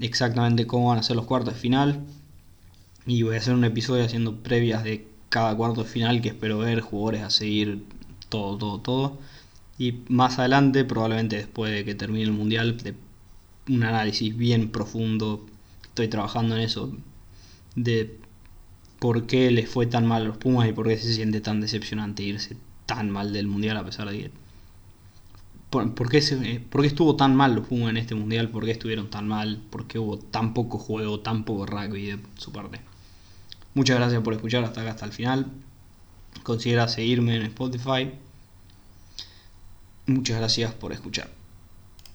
exactamente 0.00 0.66
cómo 0.66 0.88
van 0.88 0.98
a 0.98 1.02
ser 1.02 1.16
los 1.16 1.26
cuartos 1.26 1.54
de 1.54 1.60
final. 1.60 2.00
Y 3.06 3.22
voy 3.22 3.36
a 3.36 3.38
hacer 3.38 3.54
un 3.54 3.64
episodio 3.64 4.04
haciendo 4.04 4.42
previas 4.42 4.84
de 4.84 5.06
cada 5.28 5.56
cuarto 5.56 5.84
de 5.84 5.88
final 5.88 6.20
que 6.20 6.28
espero 6.28 6.58
ver, 6.58 6.80
jugadores 6.80 7.22
a 7.22 7.30
seguir, 7.30 7.84
todo, 8.28 8.58
todo, 8.58 8.80
todo. 8.80 9.18
Y 9.78 10.00
más 10.08 10.38
adelante, 10.38 10.84
probablemente 10.84 11.36
después 11.36 11.72
de 11.72 11.84
que 11.84 11.94
termine 11.94 12.24
el 12.24 12.32
mundial, 12.32 12.76
un 13.68 13.82
análisis 13.84 14.36
bien 14.36 14.70
profundo 14.70 15.46
estoy 15.90 16.08
trabajando 16.08 16.56
en 16.56 16.62
eso, 16.62 16.92
de 17.74 18.18
por 18.98 19.26
qué 19.26 19.50
les 19.50 19.68
fue 19.68 19.86
tan 19.86 20.06
mal 20.06 20.22
a 20.22 20.26
los 20.26 20.36
Pumas 20.38 20.68
y 20.68 20.72
por 20.72 20.88
qué 20.88 20.96
se 20.96 21.14
siente 21.14 21.40
tan 21.40 21.60
decepcionante 21.60 22.22
irse 22.22 22.56
tan 22.86 23.10
mal 23.10 23.32
del 23.32 23.46
Mundial 23.46 23.76
a 23.76 23.84
pesar 23.84 24.08
de 24.10 24.18
que... 24.18 24.30
¿Por, 25.70 26.08
qué, 26.10 26.18
eh, 26.18 26.66
¿Por, 26.68 26.80
qué, 26.80 26.88
estuvo 26.88 27.14
tan 27.14 27.36
mal 27.36 27.54
los 27.54 27.66
Pumas 27.68 27.90
en 27.90 27.96
este 27.96 28.16
Mundial? 28.16 28.48
¿Por 28.48 28.64
qué 28.64 28.72
estuvieron 28.72 29.08
tan 29.08 29.28
mal? 29.28 29.62
¿Por 29.70 29.86
qué 29.86 30.00
hubo 30.00 30.18
tan 30.18 30.52
poco 30.52 30.78
juego, 30.78 31.20
tan 31.20 31.44
poco 31.44 31.64
rugby 31.64 32.06
de 32.06 32.18
su 32.36 32.50
parte? 32.50 32.80
Muchas 33.74 33.98
gracias 33.98 34.20
por 34.22 34.34
escuchar 34.34 34.64
hasta 34.64 34.88
hasta 34.88 35.04
el 35.06 35.12
final. 35.12 35.46
Considera 36.42 36.88
seguirme 36.88 37.36
en 37.36 37.42
Spotify. 37.42 38.10
Muchas 40.06 40.38
gracias 40.38 40.74
por 40.74 40.92
escuchar. 40.92 41.39